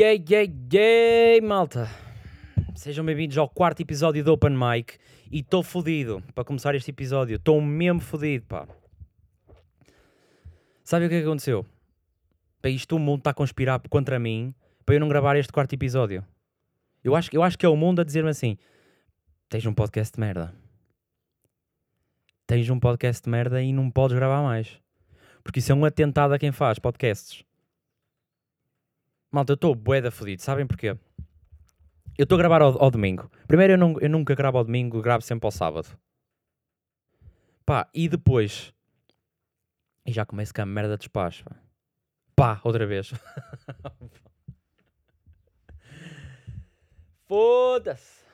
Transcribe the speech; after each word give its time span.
yeah, 0.00 0.24
yeah, 0.30 0.50
yeah, 0.72 1.46
malta. 1.46 1.86
Sejam 2.74 3.04
bem-vindos 3.04 3.36
ao 3.36 3.46
quarto 3.46 3.82
episódio 3.82 4.24
do 4.24 4.32
Open 4.32 4.56
Mic. 4.56 4.94
E 5.30 5.40
estou 5.40 5.62
fodido 5.62 6.22
para 6.34 6.42
começar 6.42 6.74
este 6.74 6.90
episódio. 6.90 7.36
Estou 7.36 7.60
mesmo 7.60 8.00
fodido, 8.00 8.46
pá. 8.46 8.66
Sabe 10.82 11.04
o 11.04 11.08
que 11.10 11.16
é 11.16 11.18
que 11.20 11.26
aconteceu? 11.26 11.66
Para 12.62 12.70
isto 12.70 12.96
o 12.96 12.98
mundo 12.98 13.18
está 13.18 13.30
a 13.30 13.34
conspirar 13.34 13.78
contra 13.90 14.18
mim 14.18 14.54
para 14.86 14.94
eu 14.94 15.00
não 15.00 15.08
gravar 15.08 15.36
este 15.36 15.52
quarto 15.52 15.74
episódio. 15.74 16.24
Eu 17.04 17.14
acho, 17.14 17.28
eu 17.34 17.42
acho 17.42 17.58
que 17.58 17.66
é 17.66 17.68
o 17.68 17.76
mundo 17.76 18.00
a 18.00 18.04
dizer-me 18.04 18.30
assim: 18.30 18.56
tens 19.50 19.66
um 19.66 19.74
podcast 19.74 20.14
de 20.14 20.20
merda. 20.20 20.54
Tens 22.46 22.70
um 22.70 22.80
podcast 22.80 23.22
de 23.22 23.28
merda 23.28 23.62
e 23.62 23.70
não 23.70 23.90
podes 23.90 24.16
gravar 24.16 24.42
mais. 24.42 24.80
Porque 25.44 25.58
isso 25.58 25.70
é 25.70 25.74
um 25.74 25.84
atentado 25.84 26.32
a 26.32 26.38
quem 26.38 26.52
faz 26.52 26.78
podcasts. 26.78 27.44
Malta, 29.30 29.52
eu 29.52 29.54
estou 29.54 29.74
bué 29.74 30.00
da 30.00 30.10
fodido. 30.10 30.42
Sabem 30.42 30.66
porquê? 30.66 30.96
Eu 32.18 32.24
estou 32.24 32.36
a 32.36 32.38
gravar 32.38 32.60
ao, 32.62 32.82
ao 32.82 32.90
domingo. 32.90 33.30
Primeiro, 33.46 33.74
eu, 33.74 33.78
não, 33.78 33.98
eu 34.00 34.10
nunca 34.10 34.34
gravo 34.34 34.58
ao 34.58 34.64
domingo, 34.64 35.00
gravo 35.00 35.22
sempre 35.22 35.46
ao 35.46 35.52
sábado. 35.52 35.88
Pá, 37.64 37.88
e 37.94 38.08
depois... 38.08 38.74
E 40.04 40.12
já 40.12 40.26
começo 40.26 40.52
com 40.52 40.62
a 40.62 40.66
merda 40.66 40.96
de 40.96 41.00
despacho. 41.00 41.44
Pá, 42.34 42.56
pá 42.56 42.60
outra 42.64 42.84
vez. 42.86 43.12
Foda-se. 47.28 48.24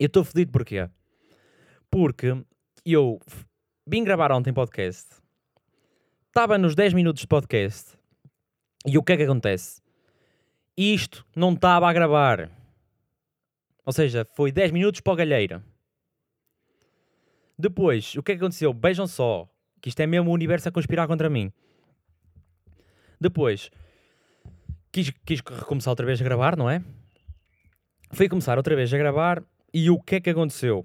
Eu 0.00 0.06
estou 0.06 0.24
fodido 0.24 0.50
porquê? 0.50 0.88
Porque 1.90 2.42
eu 2.86 3.20
vim 3.86 4.02
gravar 4.02 4.32
ontem 4.32 4.52
podcast. 4.52 5.20
Estava 6.28 6.56
nos 6.56 6.74
10 6.74 6.94
minutos 6.94 7.20
de 7.20 7.28
podcast. 7.28 8.01
E 8.84 8.98
o 8.98 9.02
que 9.02 9.12
é 9.12 9.16
que 9.16 9.22
acontece? 9.22 9.80
Isto 10.76 11.24
não 11.36 11.52
estava 11.52 11.88
a 11.88 11.92
gravar. 11.92 12.50
Ou 13.84 13.92
seja, 13.92 14.26
foi 14.34 14.50
10 14.50 14.72
minutos 14.72 15.00
para 15.00 15.12
o 15.12 15.16
galheiro. 15.16 15.62
Depois, 17.58 18.16
o 18.16 18.22
que 18.22 18.32
é 18.32 18.34
que 18.34 18.40
aconteceu? 18.40 18.72
Vejam 18.72 19.06
só, 19.06 19.48
que 19.80 19.88
isto 19.88 20.00
é 20.00 20.06
mesmo 20.06 20.30
o 20.30 20.34
universo 20.34 20.68
a 20.68 20.72
conspirar 20.72 21.06
contra 21.06 21.30
mim. 21.30 21.52
Depois, 23.20 23.70
quis, 24.90 25.10
quis 25.24 25.40
recomeçar 25.40 25.92
outra 25.92 26.06
vez 26.06 26.20
a 26.20 26.24
gravar, 26.24 26.56
não 26.56 26.68
é? 26.68 26.82
Fui 28.10 28.28
começar 28.28 28.56
outra 28.56 28.74
vez 28.74 28.92
a 28.92 28.98
gravar 28.98 29.44
e 29.72 29.90
o 29.90 30.00
que 30.00 30.16
é 30.16 30.20
que 30.20 30.30
aconteceu? 30.30 30.84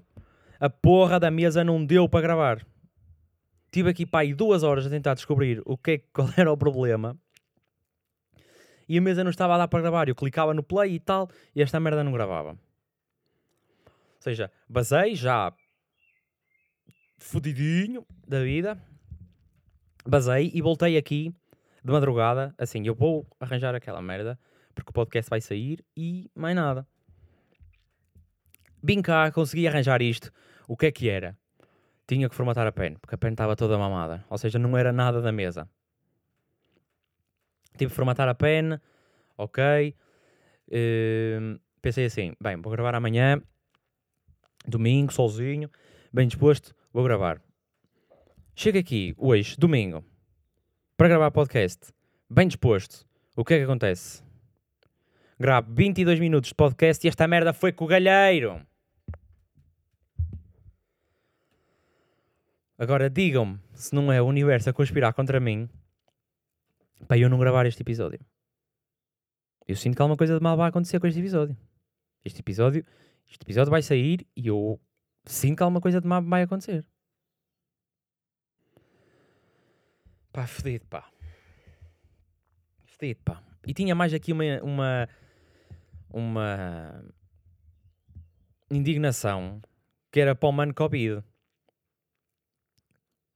A 0.60 0.70
porra 0.70 1.18
da 1.18 1.30
mesa 1.30 1.64
não 1.64 1.84
deu 1.84 2.08
para 2.08 2.20
gravar. 2.20 2.66
Tive 3.72 3.90
aqui, 3.90 4.06
pá, 4.06 4.20
duas 4.24 4.62
horas 4.62 4.86
a 4.86 4.90
tentar 4.90 5.14
descobrir 5.14 5.60
o 5.64 5.76
que 5.76 5.90
é, 5.90 5.98
qual 6.12 6.28
era 6.36 6.52
o 6.52 6.56
problema 6.56 7.16
e 8.88 8.96
a 8.98 9.00
mesa 9.00 9.22
não 9.22 9.30
estava 9.30 9.54
a 9.54 9.58
dar 9.58 9.68
para 9.68 9.80
gravar. 9.80 10.08
Eu 10.08 10.14
clicava 10.14 10.54
no 10.54 10.62
play 10.62 10.94
e 10.94 11.00
tal, 11.00 11.28
e 11.54 11.62
esta 11.62 11.78
merda 11.78 12.02
não 12.02 12.12
gravava. 12.12 12.50
Ou 12.50 14.20
seja, 14.22 14.50
basei 14.68 15.14
já 15.14 15.52
fodidinho 17.18 18.06
da 18.26 18.42
vida, 18.42 18.80
basei 20.06 20.50
e 20.54 20.62
voltei 20.62 20.96
aqui 20.96 21.34
de 21.84 21.92
madrugada. 21.92 22.54
Assim, 22.58 22.86
eu 22.86 22.94
vou 22.94 23.26
arranjar 23.38 23.74
aquela 23.74 24.00
merda, 24.00 24.38
porque 24.74 24.90
o 24.90 24.92
podcast 24.92 25.28
vai 25.28 25.40
sair 25.40 25.84
e 25.96 26.30
mais 26.34 26.56
nada. 26.56 26.86
Vim 28.82 29.02
cá, 29.02 29.30
consegui 29.30 29.66
arranjar 29.66 30.00
isto. 30.02 30.32
O 30.66 30.76
que 30.76 30.86
é 30.86 30.92
que 30.92 31.08
era? 31.08 31.36
Tinha 32.06 32.28
que 32.28 32.34
formatar 32.34 32.66
a 32.66 32.72
pen, 32.72 32.94
porque 32.94 33.14
a 33.14 33.18
pen 33.18 33.32
estava 33.32 33.56
toda 33.56 33.76
mamada. 33.76 34.24
Ou 34.30 34.38
seja, 34.38 34.58
não 34.58 34.76
era 34.76 34.92
nada 34.92 35.20
da 35.20 35.32
mesa. 35.32 35.68
Tive 37.78 37.90
que 37.90 37.96
formatar 37.96 38.28
a 38.28 38.34
pen, 38.34 38.78
ok. 39.36 39.94
Uh, 40.68 41.58
pensei 41.80 42.06
assim, 42.06 42.34
bem, 42.40 42.60
vou 42.60 42.72
gravar 42.72 42.94
amanhã, 42.96 43.40
domingo, 44.66 45.12
solzinho, 45.12 45.70
bem 46.12 46.26
disposto, 46.26 46.74
vou 46.92 47.04
gravar. 47.04 47.40
Chego 48.56 48.78
aqui, 48.78 49.14
hoje, 49.16 49.56
domingo, 49.56 50.04
para 50.96 51.06
gravar 51.06 51.30
podcast, 51.30 51.92
bem 52.28 52.48
disposto. 52.48 53.06
O 53.36 53.44
que 53.44 53.54
é 53.54 53.58
que 53.58 53.64
acontece? 53.64 54.24
Gravo 55.38 55.72
22 55.72 56.18
minutos 56.18 56.48
de 56.48 56.54
podcast 56.56 57.06
e 57.06 57.08
esta 57.08 57.28
merda 57.28 57.52
foi 57.52 57.70
com 57.70 57.84
o 57.84 57.88
galheiro. 57.88 58.60
Agora 62.76 63.08
digam-me 63.08 63.60
se 63.72 63.94
não 63.94 64.12
é 64.12 64.20
o 64.20 64.26
universo 64.26 64.68
a 64.68 64.72
conspirar 64.72 65.12
contra 65.12 65.38
mim 65.38 65.68
para 67.06 67.18
eu 67.18 67.28
não 67.28 67.38
gravar 67.38 67.66
este 67.66 67.82
episódio. 67.82 68.20
Eu 69.66 69.76
sinto 69.76 69.96
que 69.96 70.02
alguma 70.02 70.16
coisa 70.16 70.34
de 70.34 70.42
mal 70.42 70.56
vai 70.56 70.70
acontecer 70.70 70.98
com 70.98 71.06
este 71.06 71.20
episódio. 71.20 71.56
Este 72.24 72.40
episódio, 72.40 72.84
este 73.28 73.42
episódio 73.44 73.70
vai 73.70 73.82
sair 73.82 74.26
e 74.34 74.46
eu 74.46 74.80
sinto 75.26 75.58
que 75.58 75.62
alguma 75.62 75.80
coisa 75.80 76.00
de 76.00 76.06
mal 76.06 76.22
vai 76.22 76.42
acontecer. 76.42 76.84
Pá, 80.32 80.46
fedido, 80.46 80.86
pá. 80.86 81.10
Fedido, 82.86 83.20
pá. 83.24 83.42
E 83.66 83.74
tinha 83.74 83.94
mais 83.94 84.14
aqui 84.14 84.32
uma, 84.32 84.44
uma, 84.62 85.08
uma 86.10 87.04
indignação 88.70 89.60
que 90.10 90.20
era 90.20 90.34
para 90.34 90.48
o 90.48 90.52
mano 90.52 90.74
Covid. 90.74 91.22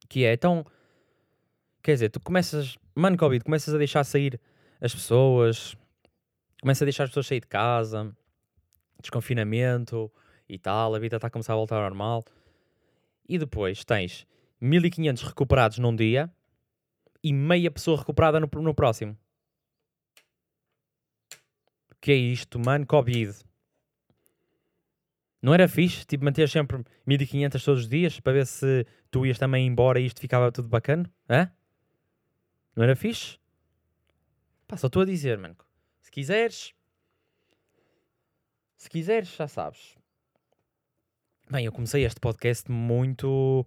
Que 0.08 0.24
é, 0.24 0.32
então, 0.32 0.64
quer 1.82 1.94
dizer, 1.94 2.10
tu 2.10 2.20
começas 2.20 2.78
Mano, 2.94 3.16
Covid, 3.16 3.42
começas 3.42 3.74
a 3.74 3.78
deixar 3.78 4.04
sair 4.04 4.38
as 4.78 4.94
pessoas, 4.94 5.74
começa 6.60 6.84
a 6.84 6.86
deixar 6.86 7.04
as 7.04 7.10
pessoas 7.10 7.26
sair 7.26 7.40
de 7.40 7.46
casa, 7.46 8.14
desconfinamento 9.00 10.12
e 10.46 10.58
tal, 10.58 10.94
a 10.94 10.98
vida 10.98 11.16
está 11.16 11.28
a 11.28 11.30
começar 11.30 11.54
a 11.54 11.56
voltar 11.56 11.76
ao 11.76 11.82
normal. 11.82 12.22
E 13.26 13.38
depois 13.38 13.82
tens 13.82 14.26
1500 14.60 15.22
recuperados 15.22 15.78
num 15.78 15.96
dia 15.96 16.30
e 17.24 17.32
meia 17.32 17.70
pessoa 17.70 17.96
recuperada 17.96 18.38
no, 18.38 18.48
no 18.60 18.74
próximo. 18.74 19.16
Que 21.98 22.12
é 22.12 22.16
isto, 22.16 22.58
mano? 22.58 22.84
Covid. 22.84 23.32
Não 25.40 25.54
era 25.54 25.66
fixe? 25.66 26.04
Tipo, 26.04 26.24
manter 26.24 26.48
sempre 26.48 26.84
1500 27.06 27.64
todos 27.64 27.82
os 27.84 27.88
dias 27.88 28.20
para 28.20 28.34
ver 28.34 28.46
se 28.46 28.86
tu 29.10 29.24
ias 29.24 29.38
também 29.38 29.66
embora 29.66 29.98
e 29.98 30.04
isto 30.04 30.20
ficava 30.20 30.52
tudo 30.52 30.68
bacana? 30.68 31.10
Hã? 31.30 31.50
Não 32.74 32.84
era 32.84 32.96
fixe? 32.96 33.38
Pá, 34.66 34.76
só 34.76 34.86
estou 34.86 35.02
a 35.02 35.06
dizer, 35.06 35.38
mano. 35.38 35.56
Se 36.00 36.10
quiseres. 36.10 36.74
Se 38.76 38.88
quiseres, 38.88 39.28
já 39.28 39.46
sabes. 39.46 39.96
Bem, 41.50 41.66
eu 41.66 41.72
comecei 41.72 42.04
este 42.04 42.18
podcast 42.18 42.70
muito 42.70 43.66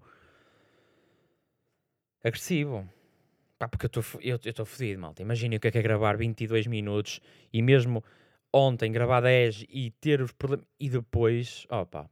agressivo. 2.23 2.89
Pá, 3.59 3.67
porque 3.67 3.85
eu 3.85 4.35
estou 4.35 4.65
fodido, 4.65 4.99
malta. 4.99 5.21
Imaginem 5.21 5.57
o 5.57 5.59
que 5.59 5.67
é, 5.67 5.71
que 5.71 5.77
é 5.77 5.81
gravar 5.81 6.17
22 6.17 6.65
minutos 6.65 7.21
e 7.53 7.61
mesmo 7.61 8.03
ontem 8.51 8.91
gravar 8.91 9.21
10 9.21 9.65
e 9.69 9.91
ter 9.91 10.21
os 10.21 10.31
problemas. 10.31 10.67
E 10.79 10.89
depois. 10.89 11.67
Pá. 11.91 12.09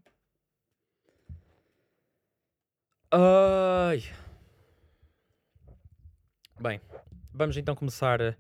Ai. 3.12 4.04
Bem, 6.60 6.80
vamos 7.34 7.58
então 7.58 7.76
começar 7.76 8.22
uh, 8.22 8.36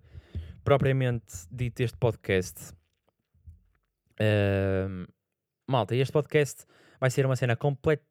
propriamente 0.64 1.48
dito 1.52 1.82
este 1.82 1.98
podcast. 1.98 2.74
Uh, 4.14 5.08
malta, 5.68 5.96
este 5.96 6.12
podcast 6.12 6.66
vai 7.00 7.10
ser 7.10 7.26
uma 7.26 7.36
cena 7.36 7.56
completa. 7.56 8.04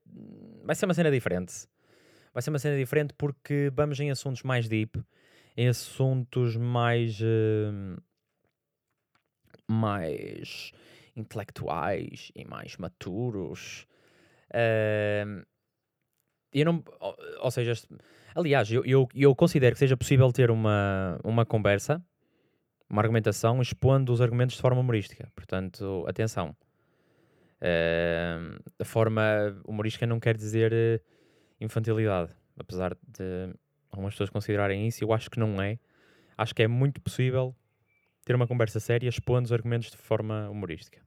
Vai 0.65 0.75
ser 0.75 0.85
uma 0.87 0.95
cena 0.95 1.11
diferente. 1.11 1.67
Vai 2.35 2.43
ser 2.43 2.51
uma 2.51 2.59
cena 2.59 2.77
diferente 2.77 3.15
porque 3.17 3.71
vamos 3.75 3.99
em 4.01 4.11
assuntos 4.11 4.43
mais 4.43 4.69
deep, 4.69 5.03
em 5.57 5.69
assuntos 5.69 6.57
mais. 6.57 7.21
Uh, 7.21 8.01
mais 9.69 10.73
intelectuais 11.17 12.31
e 12.35 12.45
mais 12.45 12.77
maturos. 12.77 13.87
Uh, 14.51 15.45
eu 16.53 16.65
não. 16.65 16.85
Ou, 17.41 17.51
seja, 17.51 17.73
aliás, 18.35 18.71
eu, 18.71 18.85
eu, 18.85 19.09
eu, 19.15 19.35
considero 19.35 19.75
que 19.75 19.79
seja 19.79 19.97
possível 19.97 20.31
ter 20.33 20.51
uma, 20.51 21.19
uma 21.25 21.47
conversa, 21.47 22.05
uma 22.89 23.01
argumentação, 23.01 23.63
expondo 23.63 24.13
os 24.13 24.21
argumentos 24.21 24.57
de 24.57 24.63
forma 24.63 24.81
humorística. 24.81 25.31
Portanto, 25.35 26.05
atenção. 26.07 26.55
Uh, 27.61 28.61
a 28.79 28.85
forma 28.85 29.23
humorística 29.65 30.05
não 30.05 30.19
quer 30.19 30.37
dizer 30.37 30.73
uh, 30.73 31.01
infantilidade. 31.61 32.33
Apesar 32.59 32.97
de 33.07 33.55
algumas 33.91 34.15
pessoas 34.15 34.31
considerarem 34.31 34.87
isso, 34.87 35.03
eu 35.03 35.13
acho 35.13 35.31
que 35.31 35.39
não 35.39 35.63
é. 35.63 35.79
Acho 36.37 36.55
que 36.55 36.63
é 36.63 36.69
muito 36.69 37.01
possível 37.01 37.55
ter 38.25 38.35
uma 38.35 38.47
conversa 38.47 38.81
séria 38.81 39.09
expondo 39.09 39.47
os 39.47 39.53
argumentos 39.53 39.91
de 39.91 39.97
forma 39.97 40.49
humorística. 40.51 41.01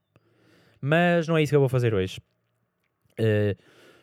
Mas 0.81 1.27
não 1.27 1.37
é 1.37 1.43
isso 1.43 1.51
que 1.51 1.55
eu 1.55 1.59
vou 1.59 1.69
fazer 1.69 1.93
hoje. 1.93 2.19
Uh, 3.19 3.55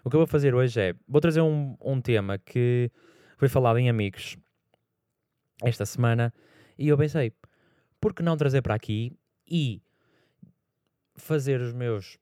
o 0.05 0.11
que 0.11 0.17
eu 0.17 0.21
vou 0.21 0.27
fazer 0.27 0.55
hoje 0.55 0.81
é, 0.81 0.95
vou 1.07 1.21
trazer 1.21 1.41
um, 1.41 1.77
um 1.81 2.01
tema 2.01 2.39
que 2.39 2.91
foi 3.37 3.49
falado 3.49 3.79
em 3.79 3.89
amigos 3.89 4.37
esta 5.63 5.87
semana 5.87 6.33
E 6.79 6.89
eu 6.89 6.99
pensei, 6.99 7.33
por 8.01 8.13
que 8.13 8.23
não 8.23 8.37
trazer 8.37 8.63
para 8.63 8.75
aqui 8.75 9.17
e 9.47 9.83
fazer 11.17 11.61
os 11.61 11.73
meus 11.73 12.19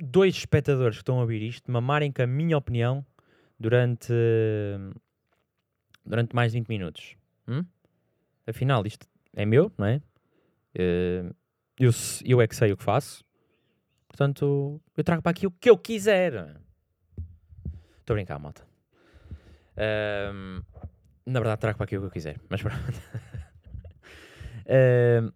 dois 0.00 0.34
espectadores 0.34 0.96
que 0.96 1.02
estão 1.02 1.18
a 1.18 1.22
ouvir 1.22 1.42
isto 1.42 1.70
mamarem 1.70 2.10
com 2.10 2.22
a 2.22 2.26
minha 2.26 2.56
opinião 2.56 3.04
durante, 3.58 4.12
durante 6.04 6.34
mais 6.34 6.52
de 6.52 6.58
20 6.58 6.68
minutos. 6.68 7.16
Hum? 7.46 7.64
Afinal, 8.46 8.86
isto 8.86 9.06
é 9.34 9.44
meu, 9.44 9.70
não 9.76 9.86
é? 9.86 9.96
Uh, 10.74 11.34
eu, 11.78 11.90
eu 12.24 12.40
é 12.40 12.48
que 12.48 12.56
sei 12.56 12.72
o 12.72 12.76
que 12.76 12.82
faço. 12.82 13.22
Portanto, 14.20 14.78
eu 14.98 15.02
trago 15.02 15.22
para 15.22 15.30
aqui 15.30 15.46
o 15.46 15.50
que 15.50 15.70
eu 15.70 15.78
quiser. 15.78 16.34
Estou 18.00 18.12
a 18.12 18.16
brincar, 18.16 18.38
malta. 18.38 18.62
Uh, 19.72 20.62
na 21.24 21.40
verdade, 21.40 21.58
trago 21.58 21.78
para 21.78 21.84
aqui 21.84 21.96
o 21.96 22.00
que 22.00 22.06
eu 22.06 22.10
quiser. 22.10 22.38
Mas 22.50 22.60
pronto. 22.60 22.76
uh, 24.68 25.32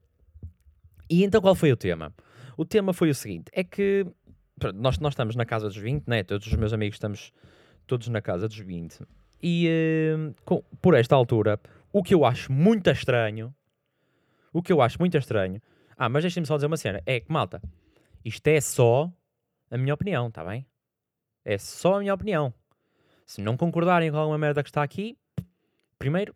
e 1.08 1.24
então, 1.24 1.40
qual 1.40 1.54
foi 1.54 1.72
o 1.72 1.78
tema? 1.78 2.12
O 2.58 2.66
tema 2.66 2.92
foi 2.92 3.08
o 3.08 3.14
seguinte: 3.14 3.50
é 3.54 3.64
que 3.64 4.06
pronto, 4.58 4.78
nós, 4.78 4.98
nós 4.98 5.14
estamos 5.14 5.34
na 5.34 5.46
casa 5.46 5.66
dos 5.68 5.78
20, 5.78 6.06
né? 6.06 6.22
todos 6.22 6.46
os 6.46 6.52
meus 6.52 6.74
amigos 6.74 6.96
estamos 6.96 7.32
todos 7.86 8.08
na 8.08 8.20
casa 8.20 8.46
dos 8.46 8.58
20. 8.58 9.00
E 9.42 9.66
uh, 9.66 10.34
com, 10.44 10.62
por 10.82 10.92
esta 10.92 11.16
altura, 11.16 11.58
o 11.90 12.02
que 12.02 12.12
eu 12.12 12.26
acho 12.26 12.52
muito 12.52 12.90
estranho, 12.90 13.54
o 14.52 14.62
que 14.62 14.70
eu 14.70 14.82
acho 14.82 14.98
muito 15.00 15.16
estranho, 15.16 15.58
ah, 15.96 16.10
mas 16.10 16.22
deixem-me 16.22 16.46
só 16.46 16.56
dizer 16.56 16.66
uma 16.66 16.76
cena, 16.76 17.00
é 17.06 17.18
que 17.18 17.32
malta, 17.32 17.62
isto 18.24 18.46
é 18.48 18.60
só 18.60 19.12
a 19.70 19.76
minha 19.76 19.92
opinião, 19.92 20.30
tá 20.30 20.44
bem? 20.44 20.66
É 21.44 21.58
só 21.58 21.96
a 21.96 22.00
minha 22.00 22.14
opinião. 22.14 22.54
Se 23.26 23.40
não 23.40 23.56
concordarem 23.56 24.10
com 24.10 24.16
alguma 24.16 24.38
merda 24.38 24.62
que 24.62 24.68
está 24.68 24.82
aqui, 24.82 25.18
primeiro, 25.98 26.34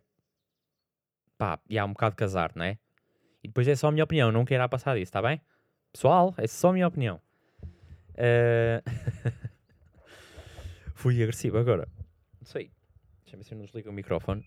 pá, 1.37 1.59
e 1.69 1.79
há 1.79 1.85
um 1.85 1.93
bocado 1.93 2.11
de 2.11 2.17
casar, 2.17 2.51
não 2.55 2.65
é? 2.65 2.77
E 3.43 3.47
depois 3.47 3.67
é 3.67 3.75
só 3.75 3.87
a 3.87 3.91
minha 3.91 4.03
opinião, 4.03 4.31
não 4.31 4.45
quero 4.45 4.67
passar 4.69 4.97
disso, 4.97 5.11
tá 5.11 5.21
bem? 5.21 5.41
Pessoal, 5.91 6.33
é 6.37 6.45
só 6.45 6.69
a 6.69 6.73
minha 6.73 6.87
opinião. 6.87 7.19
Uh... 8.13 8.83
Fui 10.93 11.23
agressivo 11.23 11.57
agora. 11.57 11.87
Não 12.39 12.45
sei. 12.45 12.71
Deixa-me 13.23 13.41
ver 13.41 13.47
se 13.47 13.53
eu 13.53 13.57
não 13.57 13.65
desligo 13.65 13.89
o 13.89 13.93
microfone. 13.93 14.45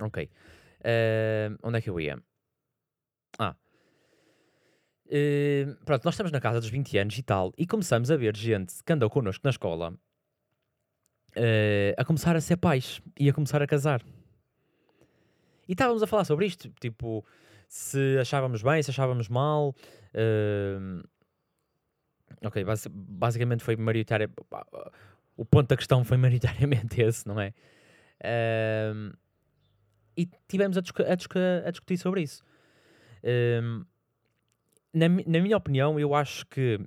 Ok. 0.00 0.28
Uh, 0.80 1.56
onde 1.62 1.78
é 1.78 1.80
que 1.80 1.88
eu 1.88 2.00
ia? 2.00 2.20
Ah. 3.38 3.54
Uh, 5.06 5.76
pronto, 5.84 6.04
nós 6.04 6.14
estamos 6.14 6.32
na 6.32 6.40
casa 6.40 6.60
dos 6.60 6.70
20 6.70 6.98
anos 6.98 7.18
e 7.18 7.22
tal, 7.22 7.52
e 7.58 7.66
começamos 7.66 8.10
a 8.10 8.16
ver 8.16 8.36
gente 8.36 8.74
que 8.82 8.92
andou 8.92 9.10
connosco 9.10 9.42
na 9.44 9.50
escola 9.50 9.94
uh, 11.36 11.94
a 11.96 12.04
começar 12.04 12.34
a 12.36 12.40
ser 12.40 12.56
pais 12.56 13.00
e 13.18 13.28
a 13.28 13.32
começar 13.32 13.62
a 13.62 13.66
casar. 13.66 14.02
E 15.68 15.72
estávamos 15.72 16.02
a 16.02 16.06
falar 16.06 16.24
sobre 16.24 16.46
isto, 16.46 16.70
tipo, 16.80 17.24
se 17.68 18.18
achávamos 18.20 18.62
bem, 18.62 18.82
se 18.82 18.90
achávamos 18.90 19.28
mal. 19.28 19.74
Uh, 20.14 21.02
ok, 22.42 22.64
basic, 22.64 22.92
basicamente 22.94 23.62
foi 23.62 23.76
maritária. 23.76 24.30
O 25.36 25.44
ponto 25.44 25.68
da 25.68 25.76
questão 25.76 26.04
foi 26.04 26.16
maioritariamente 26.18 27.00
esse, 27.00 27.26
não 27.26 27.40
é? 27.40 27.52
Uh, 28.20 29.16
e 30.16 30.28
tivemos 30.46 30.78
a, 30.78 30.80
discu 30.80 31.02
a, 31.02 31.14
discu 31.14 31.38
a, 31.38 31.70
discutir 31.70 31.98
sobre 31.98 32.22
isso. 32.22 32.42
Na, 34.94 35.08
na 35.08 35.40
minha 35.40 35.56
opinião, 35.56 35.98
eu 35.98 36.14
acho 36.14 36.46
que 36.46 36.78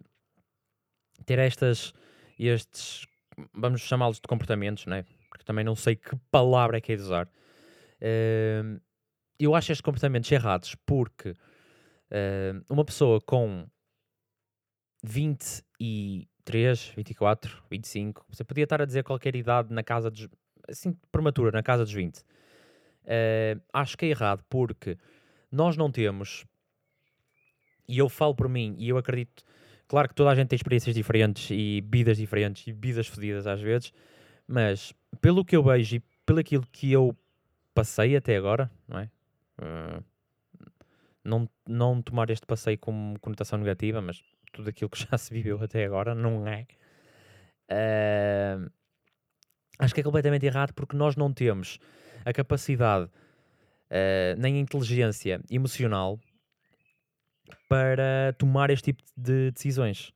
ter 1.25 1.39
estas, 1.39 1.94
estes, 2.39 3.06
vamos 3.54 3.81
chamá-los 3.81 4.19
de 4.19 4.27
comportamentos, 4.27 4.86
né? 4.86 5.06
porque 5.30 5.44
também 5.44 5.63
não 5.63 5.75
sei 5.75 5.95
que 5.95 6.15
palavra 6.31 6.77
é 6.77 6.81
que 6.81 6.94
é 6.94 6.95
de 6.95 7.01
usar. 7.01 7.27
Uh, 8.01 8.80
eu 9.39 9.54
acho 9.54 9.71
estes 9.71 9.81
comportamentos 9.81 10.31
errados 10.31 10.75
porque 10.86 11.30
uh, 11.31 12.63
uma 12.69 12.83
pessoa 12.83 13.21
com 13.21 13.68
23, 15.03 16.94
24, 16.95 17.63
25, 17.69 18.25
você 18.30 18.44
podia 18.44 18.63
estar 18.63 18.81
a 18.81 18.86
dizer 18.86 19.03
qualquer 19.03 19.36
idade 19.36 19.71
na 19.74 19.83
casa 19.83 20.10
dos. 20.10 20.27
assim, 20.68 20.98
prematura, 21.12 21.51
na 21.51 21.62
casa 21.62 21.83
dos 21.83 21.94
20. 21.94 22.18
Uh, 22.18 22.24
eh, 23.06 23.57
acho 23.71 23.98
que 23.98 24.06
é 24.06 24.10
errado 24.10 24.44
porque 24.50 24.98
nós 25.51 25.77
não 25.77 25.92
temos. 25.92 26.45
E 27.88 27.98
eu 27.98 28.10
falo 28.10 28.36
por 28.36 28.50
mim, 28.50 28.75
e 28.78 28.89
eu 28.89 28.98
acredito. 28.98 29.44
Claro 29.88 30.10
que 30.10 30.16
toda 30.16 30.30
a 30.30 30.36
gente 30.36 30.50
tem 30.50 30.57
experiências 30.57 30.94
diferentes 30.94 31.50
e 31.50 31.81
vidas 31.89 32.18
diferentes 32.18 32.68
e 32.68 32.74
vidas 32.74 33.07
fodidas 33.07 33.48
às 33.48 33.62
vezes, 33.62 33.94
mas 34.45 34.94
pelo 35.22 35.45
que 35.45 35.56
eu 35.56 35.63
vejo 35.63 35.95
e 35.95 36.04
pelo 36.25 36.39
aquilo 36.39 36.66
que 36.72 36.92
eu 36.92 37.16
passei 37.74 38.16
até 38.16 38.36
agora, 38.36 38.69
não 38.88 39.00
é? 39.00 39.10
Uh, 39.60 40.04
não, 41.24 41.50
não 41.68 42.01
tomar 42.01 42.30
este 42.30 42.45
passeio 42.45 42.78
como 42.78 43.19
conotação 43.19 43.57
negativa, 43.60 44.01
mas 44.01 44.22
tudo 44.51 44.69
aquilo 44.69 44.89
que 44.89 45.00
já 45.10 45.18
se 45.18 45.34
viveu 45.34 45.62
até 45.62 45.86
agora, 45.86 46.13
não 46.13 46.45
é? 46.48 46.66
Uh, 47.69 48.69
acho 49.80 49.94
que 49.94 50.01
é 50.01 50.04
completamente 50.04 50.45
errado 50.45 50.74
porque 50.74 50.95
nós 50.95 51.16
não 51.16 51.34
temos 51.34 51.80
a 52.25 52.34
capacidade 52.34 53.06
uh, 53.06 54.38
nem 54.38 54.56
a 54.56 54.60
inteligência 54.60 55.42
emocional 55.50 56.19
para 57.68 58.34
tomar 58.38 58.70
este 58.70 58.94
tipo 58.94 59.04
de 59.16 59.52
decisões. 59.52 60.12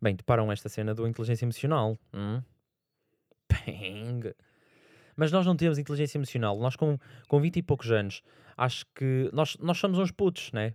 Bem, 0.00 0.14
deparam 0.14 0.52
esta 0.52 0.68
cena 0.68 0.94
do 0.94 1.06
inteligência 1.06 1.44
emocional. 1.44 1.96
Hum? 2.12 2.42
Mas 5.16 5.32
nós 5.32 5.46
não 5.46 5.56
temos 5.56 5.78
inteligência 5.78 6.18
emocional. 6.18 6.58
Nós, 6.58 6.76
com, 6.76 6.98
com 7.28 7.40
20 7.40 7.56
e 7.56 7.62
poucos 7.62 7.90
anos, 7.90 8.22
acho 8.56 8.84
que 8.94 9.30
nós, 9.32 9.56
nós 9.58 9.78
somos 9.78 9.98
uns 9.98 10.10
putos, 10.10 10.52
né? 10.52 10.74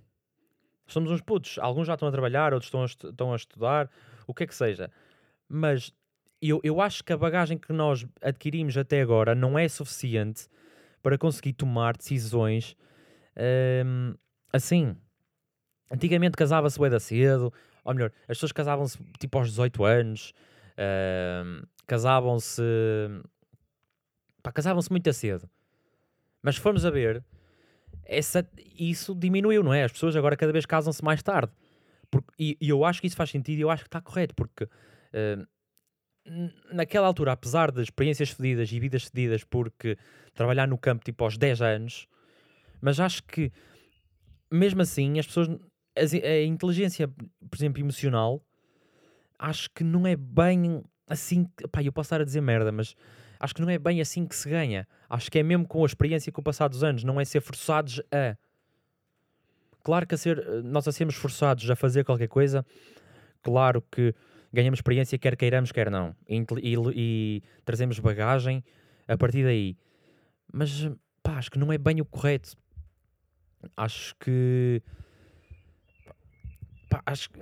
Somos 0.87 1.11
uns 1.11 1.21
putos. 1.21 1.59
Alguns 1.59 1.87
já 1.87 1.93
estão 1.93 2.07
a 2.07 2.11
trabalhar, 2.11 2.53
outros 2.53 2.67
estão 2.67 2.81
a, 2.81 2.85
estão 2.85 3.33
a 3.33 3.35
estudar, 3.35 3.89
o 4.25 4.33
que 4.33 4.43
é 4.43 4.47
que 4.47 4.55
seja. 4.55 4.89
Mas 5.47 5.93
eu, 6.41 6.59
eu 6.63 6.81
acho 6.81 7.03
que 7.03 7.13
a 7.13 7.17
bagagem 7.17 7.57
que 7.57 7.73
nós 7.73 8.05
adquirimos 8.21 8.77
até 8.77 9.01
agora 9.01 9.35
não 9.35 9.59
é 9.59 9.67
suficiente 9.67 10.47
para 11.01 11.17
conseguir 11.17 11.53
tomar 11.53 11.95
decisões 11.95 12.75
hum, 13.85 14.15
assim. 14.51 14.95
Antigamente 15.91 16.37
casava-se 16.37 16.77
bué 16.77 16.89
da 16.89 16.99
cedo, 16.99 17.51
ou 17.83 17.93
melhor, 17.93 18.11
as 18.23 18.37
pessoas 18.37 18.51
casavam-se 18.51 18.97
tipo 19.19 19.37
aos 19.37 19.49
18 19.49 19.83
anos, 19.83 20.33
hum, 20.77 21.63
casavam-se. 21.87 22.61
casavam-se 24.53 24.91
muito 24.91 25.11
cedo. 25.13 25.49
Mas 26.41 26.55
se 26.55 26.61
formos 26.61 26.85
a 26.85 26.89
ver, 26.89 27.23
essa, 28.05 28.47
isso 28.77 29.15
diminuiu, 29.15 29.63
não 29.63 29.73
é? 29.73 29.83
As 29.83 29.91
pessoas 29.91 30.15
agora 30.15 30.37
cada 30.37 30.51
vez 30.51 30.65
casam-se 30.65 31.03
mais 31.03 31.21
tarde. 31.21 31.51
Porque, 32.09 32.31
e, 32.39 32.57
e, 32.59 32.69
eu 32.69 32.83
acho 32.85 33.01
que 33.01 33.07
isso 33.07 33.15
faz 33.15 33.29
sentido 33.29 33.59
e 33.59 33.61
eu 33.61 33.69
acho 33.69 33.83
que 33.83 33.87
está 33.87 34.01
correto, 34.01 34.33
porque 34.33 34.63
uh, 34.63 35.47
naquela 36.71 37.07
altura, 37.07 37.31
apesar 37.31 37.71
de 37.71 37.81
experiências 37.81 38.29
fedidas 38.29 38.71
e 38.71 38.79
vidas 38.79 39.03
fedidas, 39.03 39.43
porque 39.43 39.97
trabalhar 40.33 40.67
no 40.67 40.77
campo 40.77 41.03
tipo 41.03 41.23
aos 41.23 41.37
10 41.37 41.61
anos, 41.61 42.07
mas 42.81 42.99
acho 42.99 43.23
que 43.23 43.51
mesmo 44.51 44.81
assim 44.81 45.19
as 45.19 45.27
pessoas. 45.27 45.49
A, 45.95 46.43
inteligência, 46.43 47.07
por 47.07 47.57
exemplo, 47.57 47.81
emocional, 47.81 48.41
acho 49.37 49.69
que 49.71 49.83
não 49.83 50.07
é 50.07 50.15
bem 50.15 50.81
assim. 51.07 51.45
Pá, 51.71 51.83
eu 51.83 51.91
posso 51.91 52.07
estar 52.07 52.21
a 52.21 52.23
dizer 52.23 52.41
merda, 52.41 52.71
mas 52.71 52.95
acho 53.39 53.53
que 53.53 53.61
não 53.61 53.69
é 53.69 53.77
bem 53.77 53.99
assim 53.99 54.25
que 54.25 54.35
se 54.35 54.49
ganha. 54.49 54.87
Acho 55.09 55.31
que 55.31 55.39
é 55.39 55.43
mesmo 55.43 55.67
com 55.67 55.83
a 55.83 55.85
experiência 55.85 56.31
com 56.31 56.41
o 56.41 56.43
passar 56.43 56.67
dos 56.67 56.83
anos, 56.83 57.03
não 57.03 57.19
é 57.19 57.25
ser 57.25 57.41
forçados 57.41 58.01
a. 58.11 58.37
Claro 59.83 60.05
que 60.05 60.15
a 60.15 60.17
ser, 60.17 60.63
nós 60.63 60.87
a 60.87 60.91
sermos 60.91 61.15
forçados 61.15 61.69
a 61.69 61.75
fazer 61.75 62.03
qualquer 62.03 62.27
coisa, 62.27 62.65
claro 63.41 63.81
que 63.89 64.13
ganhamos 64.51 64.79
experiência, 64.79 65.17
quer 65.17 65.35
queiramos, 65.35 65.71
quer 65.71 65.89
não. 65.89 66.15
E, 66.27 66.45
e, 66.61 66.75
e 66.95 67.43
trazemos 67.63 67.97
bagagem 67.99 68.63
a 69.07 69.17
partir 69.17 69.43
daí. 69.43 69.77
Mas 70.51 70.89
pá, 71.23 71.37
acho 71.37 71.49
que 71.49 71.59
não 71.59 71.71
é 71.71 71.77
bem 71.77 72.01
o 72.01 72.05
correto. 72.05 72.55
Acho 73.75 74.15
que. 74.15 74.81
Pá, 76.89 77.01
acho 77.05 77.29
que. 77.29 77.41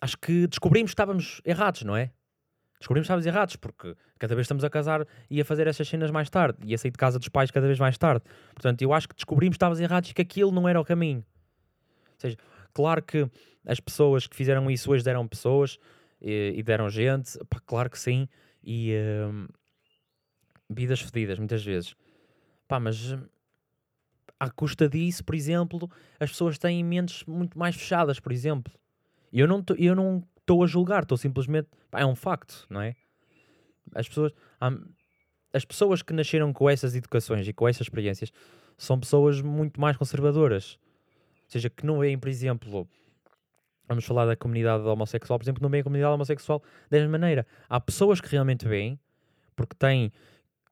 Acho 0.00 0.18
que 0.18 0.46
descobrimos 0.46 0.90
que 0.90 0.94
estávamos 0.94 1.40
errados, 1.44 1.82
não 1.82 1.96
é? 1.96 2.10
descobrimos 2.82 3.06
que 3.06 3.12
estávamos 3.12 3.26
errados, 3.26 3.56
porque 3.56 3.96
cada 4.18 4.34
vez 4.34 4.44
estamos 4.44 4.64
a 4.64 4.70
casar 4.70 5.06
e 5.30 5.40
a 5.40 5.44
fazer 5.44 5.66
essas 5.66 5.88
cenas 5.88 6.10
mais 6.10 6.28
tarde, 6.28 6.58
e 6.64 6.74
a 6.74 6.78
sair 6.78 6.90
de 6.90 6.98
casa 6.98 7.18
dos 7.18 7.28
pais 7.28 7.50
cada 7.50 7.66
vez 7.66 7.78
mais 7.78 7.96
tarde. 7.96 8.24
Portanto, 8.54 8.82
eu 8.82 8.92
acho 8.92 9.08
que 9.08 9.14
descobrimos 9.14 9.54
que 9.54 9.56
estávamos 9.56 9.80
errados 9.80 10.10
e 10.10 10.14
que 10.14 10.22
aquilo 10.22 10.50
não 10.50 10.68
era 10.68 10.80
o 10.80 10.84
caminho. 10.84 11.24
Ou 12.08 12.18
seja, 12.18 12.36
claro 12.72 13.02
que 13.02 13.28
as 13.64 13.80
pessoas 13.80 14.26
que 14.26 14.36
fizeram 14.36 14.70
isso 14.70 14.90
hoje 14.90 15.04
deram 15.04 15.26
pessoas 15.26 15.78
e, 16.20 16.54
e 16.56 16.62
deram 16.62 16.90
gente, 16.90 17.38
pá, 17.48 17.60
claro 17.64 17.88
que 17.88 17.98
sim, 17.98 18.28
e 18.62 18.94
uh, 18.94 19.48
vidas 20.68 21.00
fedidas 21.00 21.38
muitas 21.38 21.64
vezes. 21.64 21.94
Pá, 22.66 22.80
mas 22.80 23.16
à 24.42 24.50
custa 24.50 24.88
disso, 24.88 25.24
por 25.24 25.36
exemplo, 25.36 25.88
as 26.18 26.30
pessoas 26.30 26.58
têm 26.58 26.82
mentes 26.82 27.24
muito 27.26 27.56
mais 27.56 27.76
fechadas, 27.76 28.18
por 28.18 28.32
exemplo. 28.32 28.72
Eu 29.32 29.46
não, 29.46 29.64
eu 29.78 29.94
não 29.94 30.20
estou 30.36 30.64
a 30.64 30.66
julgar, 30.66 31.04
estou 31.04 31.16
simplesmente. 31.16 31.68
Pá, 31.88 32.00
é 32.00 32.06
um 32.06 32.16
facto, 32.16 32.66
não 32.68 32.80
é? 32.80 32.96
As 33.94 34.08
pessoas. 34.08 34.32
Há, 34.60 34.72
as 35.54 35.64
pessoas 35.64 36.02
que 36.02 36.12
nasceram 36.12 36.52
com 36.52 36.68
essas 36.68 36.96
educações 36.96 37.46
e 37.46 37.52
com 37.52 37.68
essas 37.68 37.82
experiências 37.82 38.32
são 38.76 38.98
pessoas 38.98 39.40
muito 39.40 39.80
mais 39.80 39.96
conservadoras. 39.96 40.76
Ou 41.44 41.50
seja, 41.50 41.70
que 41.70 41.86
não 41.86 42.00
veem, 42.00 42.18
por 42.18 42.28
exemplo, 42.28 42.88
vamos 43.86 44.04
falar 44.04 44.26
da 44.26 44.34
comunidade 44.34 44.82
homossexual, 44.82 45.38
por 45.38 45.44
exemplo, 45.44 45.62
não 45.62 45.70
veem 45.70 45.82
a 45.82 45.84
comunidade 45.84 46.14
homossexual 46.14 46.60
da 46.90 46.98
mesma 46.98 47.12
maneira. 47.12 47.46
Há 47.68 47.78
pessoas 47.78 48.20
que 48.20 48.28
realmente 48.28 48.66
veem, 48.66 48.98
porque 49.54 49.76
têm 49.78 50.10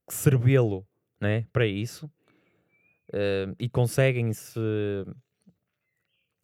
cerebelo 0.08 0.84
né, 1.20 1.46
para 1.52 1.66
isso 1.66 2.10
uh, 3.10 3.54
e 3.58 3.68
conseguem 3.68 4.32
se 4.32 4.60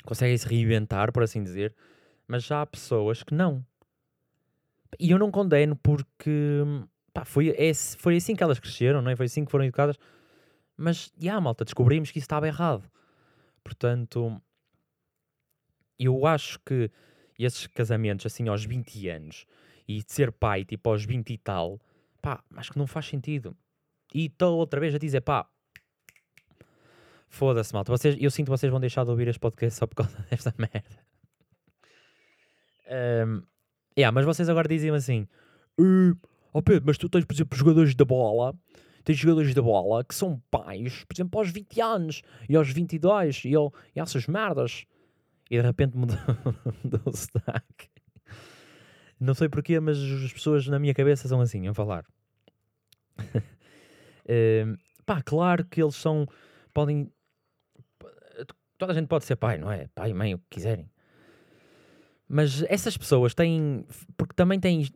conseguem 0.04 0.38
se 0.38 0.46
reinventar, 0.46 1.12
por 1.12 1.23
assim 1.23 1.42
dizer, 1.42 1.75
mas 2.28 2.44
já 2.44 2.62
há 2.62 2.66
pessoas 2.66 3.23
que 3.23 3.35
não. 3.35 3.64
E 5.00 5.11
eu 5.11 5.18
não 5.18 5.30
condeno 5.30 5.76
porque 5.76 6.62
pá, 7.12 7.25
foi, 7.25 7.50
é, 7.50 7.75
foi 7.75 8.16
assim 8.16 8.37
que 8.37 8.42
elas 8.42 8.61
cresceram, 8.61 9.02
não 9.02 9.11
é? 9.11 9.16
Foi 9.16 9.26
assim 9.26 9.44
que 9.44 9.50
foram 9.50 9.64
educadas. 9.64 9.99
Mas, 10.76 11.11
já, 11.16 11.25
yeah, 11.25 11.40
malta, 11.40 11.64
descobrimos 11.64 12.11
que 12.11 12.18
isso 12.18 12.26
estava 12.26 12.46
errado. 12.46 12.88
Portanto, 13.64 14.40
eu 15.99 16.26
acho 16.26 16.61
que 16.61 16.90
esses 17.38 17.66
casamentos, 17.66 18.26
assim, 18.26 18.49
aos 18.49 18.64
20 18.64 19.08
anos, 19.08 19.46
e 19.88 20.02
de 20.02 20.12
ser 20.12 20.30
pai, 20.32 20.64
tipo, 20.64 20.90
aos 20.90 21.04
20 21.04 21.32
e 21.32 21.38
tal, 21.38 21.80
pá, 22.20 22.42
acho 22.56 22.73
que 22.73 22.78
não 22.78 22.87
faz 22.87 23.06
sentido. 23.06 23.56
E 24.14 24.26
estou 24.26 24.58
outra 24.58 24.78
vez 24.78 24.94
a 24.94 24.99
dizer, 24.99 25.20
pá, 25.23 25.49
foda-se, 27.28 27.73
malta. 27.73 27.92
Vocês, 27.92 28.16
eu 28.21 28.30
sinto 28.30 28.47
que 28.47 28.50
vocês 28.50 28.71
vão 28.71 28.80
deixar 28.80 29.04
de 29.04 29.11
ouvir 29.11 29.28
este 29.28 29.40
podcast 29.40 29.78
só 29.78 29.87
por 29.87 29.97
causa 29.97 30.25
desta 30.30 30.54
merda. 30.59 31.04
Um, 33.26 33.42
yeah, 33.99 34.12
mas 34.12 34.25
vocês 34.25 34.49
agora 34.49 34.68
dizem 34.68 34.90
assim, 34.90 35.26
uh, 35.78 36.16
oh 36.52 36.62
Pedro, 36.62 36.85
mas 36.87 36.99
tu 36.99 37.09
tens, 37.09 37.25
por 37.25 37.35
exemplo, 37.35 37.59
jogadores 37.59 37.95
da 37.95 38.04
bola 38.04 38.54
tens 39.06 39.18
jogadores 39.18 39.54
da 39.54 39.62
bola 39.62 40.04
que 40.04 40.14
são 40.14 40.42
pais, 40.50 41.04
por 41.04 41.14
exemplo, 41.14 41.38
aos 41.38 41.49
20 41.49 41.80
anos 41.80 42.23
e 42.49 42.56
aos 42.56 42.68
22 42.68 43.45
e, 43.45 43.52
eu, 43.52 43.73
e 43.95 44.00
essas 44.00 44.26
merdas. 44.26 44.85
E 45.49 45.56
de 45.56 45.62
repente 45.62 45.95
mudou, 45.97 46.18
mudou 46.83 47.00
o 47.06 47.16
sotaque. 47.16 47.88
Não 49.18 49.33
sei 49.33 49.49
porquê, 49.49 49.78
mas 49.78 49.97
as 49.97 50.33
pessoas 50.33 50.66
na 50.66 50.80
minha 50.80 50.92
cabeça 50.92 51.28
são 51.28 51.40
assim, 51.40 51.68
a 51.68 51.73
falar. 51.73 52.04
pá, 55.06 55.23
claro 55.23 55.64
que 55.64 55.80
eles 55.80 55.95
são. 55.95 56.26
Podem. 56.75 57.11
Toda 58.78 58.92
a 58.92 58.95
gente 58.95 59.09
pode 59.09 59.25
ser 59.25 59.37
pai, 59.37 59.59
não 59.59 59.71
é? 59.71 59.88
Pai, 59.95 60.12
mãe, 60.12 60.35
o 60.35 60.38
que 60.38 60.45
quiserem. 60.50 60.90
Mas 62.28 62.62
essas 62.64 62.97
pessoas 62.97 63.35
têm. 63.35 63.87
Porque 64.16 64.35
também 64.35 64.59
têm 64.59 64.87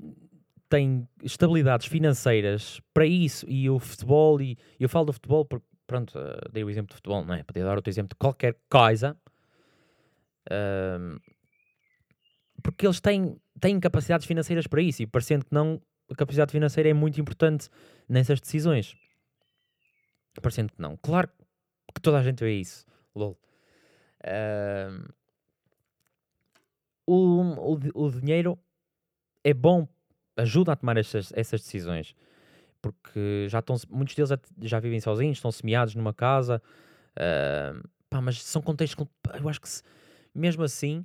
tem 0.71 1.07
estabilidades 1.23 1.89
financeiras 1.89 2.81
para 2.95 3.05
isso 3.05 3.45
e 3.49 3.69
o 3.69 3.81
futebol, 3.81 4.41
e 4.41 4.57
eu 4.79 4.89
falo 4.89 5.07
do 5.07 5.13
futebol 5.13 5.45
porque, 5.45 5.67
pronto, 5.85 6.17
uh, 6.17 6.49
dei 6.53 6.63
o 6.63 6.71
exemplo 6.71 6.91
do 6.91 6.95
futebol, 6.95 7.25
não 7.25 7.35
é? 7.35 7.43
Podia 7.43 7.65
dar 7.65 7.75
outro 7.75 7.91
exemplo 7.91 8.11
de 8.11 8.15
qualquer 8.15 8.57
coisa, 8.71 9.19
uh, 10.47 11.21
porque 12.63 12.87
eles 12.87 13.01
têm, 13.01 13.37
têm 13.61 13.81
capacidades 13.81 14.27
financeiras 14.27 14.69
para 14.69 14.81
isso 14.81 15.03
e 15.03 15.07
parecendo 15.09 15.45
que 15.45 15.53
não, 15.53 15.83
a 16.09 16.15
capacidade 16.15 16.53
financeira 16.53 16.89
é 16.89 16.95
muito 16.95 17.21
importante 17.21 17.69
nessas 18.09 18.41
decisões. 18.41 18.95
Parecendo 20.41 20.73
que 20.73 20.81
não. 20.81 20.97
Claro 20.99 21.29
que 21.93 22.01
toda 22.01 22.19
a 22.19 22.23
gente 22.23 22.39
vê 22.39 22.61
isso, 22.61 22.87
lol. 23.13 23.37
Uh, 24.25 25.13
o, 27.07 27.75
o, 27.75 28.07
o 28.07 28.11
dinheiro 28.11 28.59
é 29.43 29.55
bom 29.55 29.89
ajuda 30.37 30.73
a 30.73 30.77
tomar 30.77 30.97
essas, 30.97 31.33
essas 31.35 31.61
decisões. 31.61 32.15
Porque 32.81 33.47
já 33.49 33.59
estão, 33.59 33.77
muitos 33.91 34.15
deles 34.15 34.31
já 34.63 34.81
vivem 34.81 35.01
sozinhos, 35.01 35.39
estão 35.39 35.53
semeados 35.53 35.95
numa 35.95 36.15
casa, 36.15 36.63
uh, 37.13 37.89
pá, 38.09 38.21
mas 38.21 38.43
são 38.43 38.63
contextos, 38.63 39.07
eu 39.39 39.49
acho 39.49 39.61
que 39.61 39.69
se, 39.69 39.83
mesmo 40.35 40.63
assim, 40.63 41.05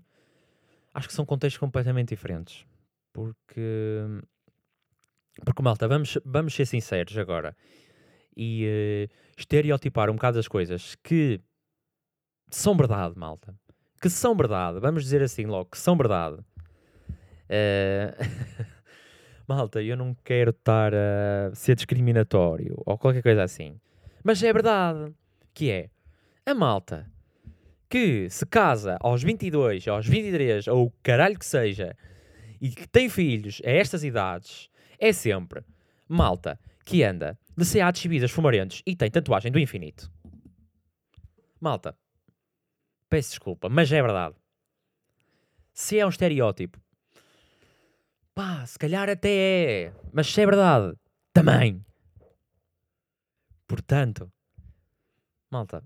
acho 0.94 1.08
que 1.08 1.14
são 1.14 1.26
contextos 1.26 1.60
completamente 1.60 2.10
diferentes. 2.10 2.66
Porque, 3.12 3.62
porque 5.44 5.62
malta, 5.62 5.88
vamos, 5.88 6.18
vamos 6.24 6.54
ser 6.54 6.66
sinceros 6.66 7.18
agora 7.18 7.56
e 8.36 9.08
uh, 9.10 9.16
estereotipar 9.38 10.10
um 10.10 10.16
bocado 10.16 10.40
as 10.40 10.48
coisas 10.48 10.96
que 10.96 11.40
são 12.50 12.76
verdade, 12.76 13.18
malta. 13.18 13.54
Que 14.02 14.10
são 14.10 14.36
verdade, 14.36 14.80
vamos 14.80 15.04
dizer 15.04 15.22
assim 15.22 15.46
logo, 15.46 15.72
que 15.72 15.78
são 15.78 15.98
verdade. 15.98 16.38
Uh, 17.50 18.66
malta, 19.48 19.82
eu 19.82 19.96
não 19.96 20.16
quero 20.24 20.52
estar 20.52 20.94
a 20.94 21.54
ser 21.54 21.76
discriminatório 21.76 22.82
ou 22.86 22.98
qualquer 22.98 23.22
coisa 23.22 23.44
assim. 23.44 23.80
Mas 24.24 24.42
é 24.44 24.52
verdade 24.52 25.14
que 25.54 25.70
é 25.70 25.90
a 26.46 26.54
malta 26.54 27.10
que 27.90 28.30
se 28.30 28.46
casa 28.46 28.98
aos 29.00 29.24
22, 29.24 29.88
aos 29.88 30.08
23 30.08 30.68
ou 30.68 30.88
o 30.88 30.92
caralho 31.04 31.38
que 31.38 31.46
seja 31.46 31.96
e 32.60 32.70
que 32.70 32.88
tem 32.88 33.08
filhos 33.10 33.62
a 33.64 33.70
estas 33.70 34.04
idades 34.04 34.70
é 35.00 35.14
sempre 35.14 35.64
malta 36.08 36.60
que 36.84 37.04
anda 37.04 37.38
de 37.58 37.66
seados 37.66 38.02
subidas 38.02 38.32
fumarentos 38.32 38.82
e 38.86 38.96
tem 38.96 39.10
tatuagem 39.10 39.52
do 39.52 39.60
infinito. 39.60 40.12
Malta, 41.60 41.96
peço 43.16 43.30
desculpa, 43.30 43.70
mas 43.70 43.90
é 43.94 44.02
verdade. 44.02 44.36
Se 45.74 45.98
é 45.98 46.06
um 46.06 46.10
estereótipo 46.10 46.78
Pá, 48.34 48.66
se 48.66 48.78
calhar 48.78 49.10
até 49.10 49.30
é. 49.30 49.94
Mas 50.12 50.28
se 50.28 50.42
é 50.42 50.46
verdade, 50.46 50.94
também. 51.32 51.82
Portanto, 53.66 54.30
malta. 55.50 55.82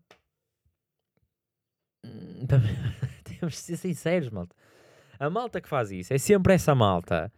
Hum, 2.04 2.48
temos 3.24 3.54
de 3.54 3.60
ser 3.60 3.78
sinceros, 3.78 4.32
malta. 4.32 4.56
A 5.20 5.30
malta 5.30 5.62
que 5.62 5.70
faz 5.70 5.92
isso 5.92 6.12
é 6.12 6.18
sempre 6.18 6.56
essa 6.56 6.74
malta. 6.74 7.32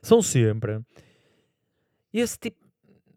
São 0.00 0.22
sempre 0.22 0.80
esse 2.12 2.38
tipo. 2.38 2.64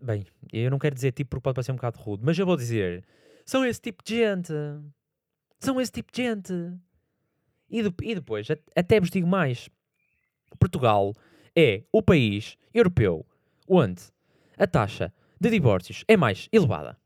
Bem, 0.02 0.26
eu 0.52 0.72
não 0.72 0.80
quero 0.80 0.96
dizer 0.96 1.12
tipo 1.12 1.30
porque 1.30 1.44
pode 1.44 1.56
parecer 1.56 1.72
um 1.72 1.76
bocado 1.76 2.00
rude, 2.00 2.26
mas 2.26 2.40
eu 2.40 2.46
vou 2.48 2.58
dizer: 2.58 3.06
são 3.46 3.64
esse 3.64 3.80
tipo 3.80 4.04
de 4.04 4.16
gente. 4.16 4.52
São 5.60 5.80
esse 5.80 5.92
tipo 5.92 6.12
de 6.12 6.24
gente. 6.24 6.54
E, 7.70 7.82
de, 7.82 7.94
e 8.04 8.16
depois, 8.16 8.48
até 8.76 9.00
vos 9.00 9.10
digo 9.10 9.28
mais: 9.28 9.70
Portugal 10.60 11.14
é 11.56 11.84
o 11.92 12.02
país 12.02 12.58
europeu 12.74 13.26
onde 13.68 14.04
a 14.58 14.68
taxa 14.68 15.14
de 15.40 15.50
divórcios 15.50 16.04
é 16.08 16.16
mais 16.16 16.48
elevada. 16.52 16.98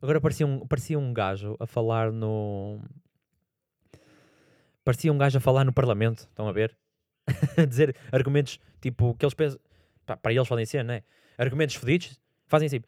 Agora 0.00 0.20
parecia 0.20 0.46
um, 0.46 0.66
parecia 0.66 0.98
um 0.98 1.12
gajo 1.12 1.56
a 1.60 1.66
falar 1.66 2.10
no. 2.10 2.80
Parecia 4.84 5.12
um 5.12 5.18
gajo 5.18 5.38
a 5.38 5.40
falar 5.40 5.64
no 5.64 5.72
Parlamento, 5.72 6.20
estão 6.20 6.48
a 6.48 6.52
ver? 6.52 6.76
a 7.56 7.64
dizer 7.66 7.96
argumentos 8.10 8.58
tipo 8.80 9.14
que 9.14 9.24
eles 9.24 9.34
pensam. 9.34 9.60
Para 10.04 10.32
eles 10.32 10.48
podem 10.48 10.66
ser, 10.66 10.84
não 10.84 10.94
é? 10.94 11.04
Argumentos 11.38 11.76
fodidos, 11.76 12.20
fazem 12.46 12.66
assim. 12.66 12.80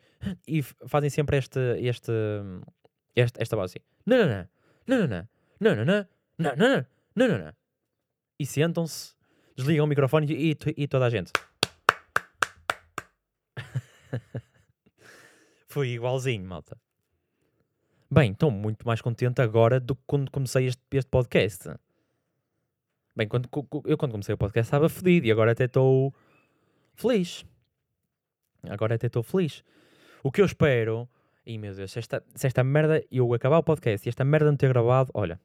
E 0.49 0.63
fazem 0.63 1.09
sempre 1.09 1.37
este, 1.37 1.61
este, 1.81 2.13
este, 3.15 3.41
esta 3.41 3.57
base 3.57 3.81
não. 4.05 4.19
Não, 4.27 4.47
não, 4.87 5.07
não. 5.07 5.29
Não, 5.61 5.77
não, 5.77 5.85
não. 5.85 6.07
Não, 6.39 6.57
não, 6.57 6.69
não. 6.69 6.87
Não, 7.17 7.29
não, 7.29 7.39
não. 7.39 7.53
E 8.39 8.45
sentam-se 8.45 9.15
desligam 9.57 9.85
o 9.85 9.89
microfone 9.89 10.27
e, 10.33 10.57
e 10.77 10.89
toda 10.89 11.07
a 11.07 11.11
gente. 11.11 11.31
Foi 15.69 15.89
igualzinho, 15.89 16.45
malta. 16.45 16.77
Bem, 18.11 18.33
estou 18.33 18.51
muito 18.51 18.87
mais 18.87 19.01
contente 19.01 19.41
agora 19.41 19.81
do 19.81 19.97
que 19.97 20.03
quando 20.07 20.31
comecei 20.31 20.67
este, 20.67 20.83
este 20.93 21.09
podcast. 21.11 21.75
Bem, 23.17 23.29
quando, 23.29 23.49
eu 23.85 23.97
quando 23.97 24.13
comecei 24.13 24.35
o 24.35 24.39
podcast 24.39 24.67
estava 24.67 24.89
fedido 24.89 25.27
e 25.27 25.33
agora 25.33 25.53
até 25.53 25.65
estou 25.65 26.13
feliz. 26.95 27.45
Agora 28.69 28.95
até 28.97 29.07
estou 29.07 29.23
feliz. 29.23 29.63
O 30.23 30.33
que 30.33 30.41
eu 30.41 30.47
espero. 30.47 31.09
E 31.47 31.59
meu 31.59 31.75
Deus, 31.75 31.93
se 31.93 31.99
esta, 31.99 32.25
se 32.35 32.47
esta 32.47 32.65
merda. 32.65 33.05
Eu 33.11 33.33
acabar 33.35 33.59
o 33.59 33.63
podcast 33.63 34.07
e 34.07 34.09
esta 34.09 34.25
merda 34.25 34.51
não 34.51 34.57
ter 34.57 34.69
gravado, 34.69 35.11
olha. 35.13 35.39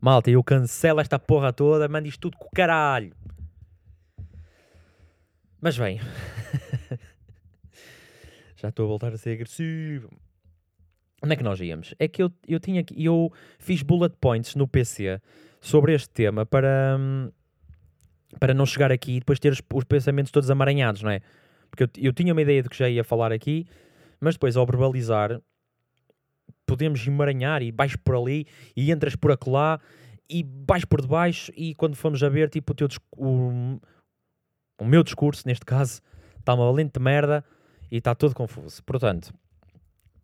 Malta, 0.00 0.30
eu 0.30 0.42
cancelo 0.42 1.00
esta 1.00 1.18
porra 1.18 1.52
toda, 1.52 1.88
mando 1.88 2.08
isto 2.08 2.20
tudo 2.20 2.38
com 2.38 2.46
o 2.46 2.50
caralho. 2.54 3.14
Mas 5.60 5.78
bem. 5.78 6.00
Já 8.56 8.68
estou 8.68 8.84
a 8.84 8.88
voltar 8.88 9.12
a 9.12 9.18
ser 9.18 9.32
agressivo. 9.32 10.10
Onde 11.22 11.34
é 11.34 11.36
que 11.36 11.42
nós 11.42 11.60
íamos? 11.60 11.94
É 11.98 12.06
que 12.06 12.22
eu, 12.22 12.30
eu 12.46 12.60
tinha 12.60 12.84
eu 12.96 13.32
fiz 13.58 13.82
bullet 13.82 14.14
points 14.20 14.54
no 14.54 14.68
PC 14.68 15.20
sobre 15.60 15.94
este 15.94 16.10
tema 16.10 16.44
para, 16.44 16.96
hum, 16.98 17.30
para 18.38 18.52
não 18.52 18.66
chegar 18.66 18.92
aqui 18.92 19.16
e 19.16 19.20
depois 19.20 19.38
ter 19.38 19.52
os, 19.52 19.62
os 19.72 19.84
pensamentos 19.84 20.30
todos 20.30 20.50
amaranhados, 20.50 21.02
não 21.02 21.10
é? 21.10 21.22
Porque 21.74 21.82
eu, 21.82 22.06
eu 22.06 22.12
tinha 22.12 22.32
uma 22.32 22.40
ideia 22.40 22.62
de 22.62 22.68
que 22.68 22.76
já 22.76 22.88
ia 22.88 23.02
falar 23.02 23.32
aqui, 23.32 23.66
mas 24.20 24.36
depois 24.36 24.56
ao 24.56 24.64
verbalizar 24.64 25.40
podemos 26.64 27.04
emaranhar 27.04 27.62
e 27.62 27.72
vais 27.72 27.96
por 27.96 28.14
ali 28.14 28.46
e 28.76 28.92
entras 28.92 29.16
por 29.16 29.32
acolá 29.32 29.80
e 30.30 30.46
vais 30.66 30.84
por 30.84 31.00
debaixo 31.00 31.52
e 31.56 31.74
quando 31.74 31.96
fomos 31.96 32.22
a 32.22 32.28
ver, 32.28 32.48
tipo, 32.48 32.72
o, 32.72 32.74
teu, 32.76 32.88
o, 33.16 33.80
o 34.78 34.84
meu 34.84 35.02
discurso, 35.02 35.42
neste 35.46 35.64
caso, 35.64 36.00
está 36.38 36.54
uma 36.54 36.64
valente 36.64 36.98
merda 37.00 37.44
e 37.90 37.96
está 37.96 38.14
tudo 38.14 38.36
confuso. 38.36 38.82
Portanto, 38.84 39.34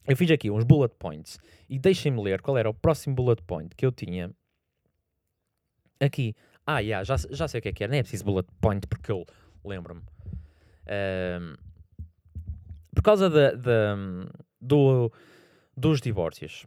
eu 0.06 0.16
fiz 0.16 0.30
aqui 0.30 0.52
uns 0.52 0.62
bullet 0.62 0.94
points 0.98 1.36
e 1.68 1.80
deixem-me 1.80 2.22
ler 2.22 2.40
qual 2.40 2.56
era 2.56 2.70
o 2.70 2.74
próximo 2.74 3.16
bullet 3.16 3.42
point 3.42 3.74
que 3.74 3.84
eu 3.84 3.90
tinha 3.90 4.30
aqui. 6.00 6.34
Ah, 6.64 6.78
yeah, 6.78 7.02
já, 7.02 7.16
já 7.16 7.48
sei 7.48 7.58
o 7.58 7.62
que 7.62 7.70
é 7.70 7.72
que 7.72 7.82
era, 7.82 7.90
nem 7.90 7.98
é 7.98 8.02
preciso 8.04 8.24
bullet 8.24 8.48
point 8.60 8.86
porque 8.86 9.10
eu 9.10 9.26
lembro-me. 9.64 10.02
Por 12.94 13.02
causa 13.02 13.30
de, 13.30 13.56
do, 14.60 15.12
dos 15.76 16.00
divórcios. 16.00 16.66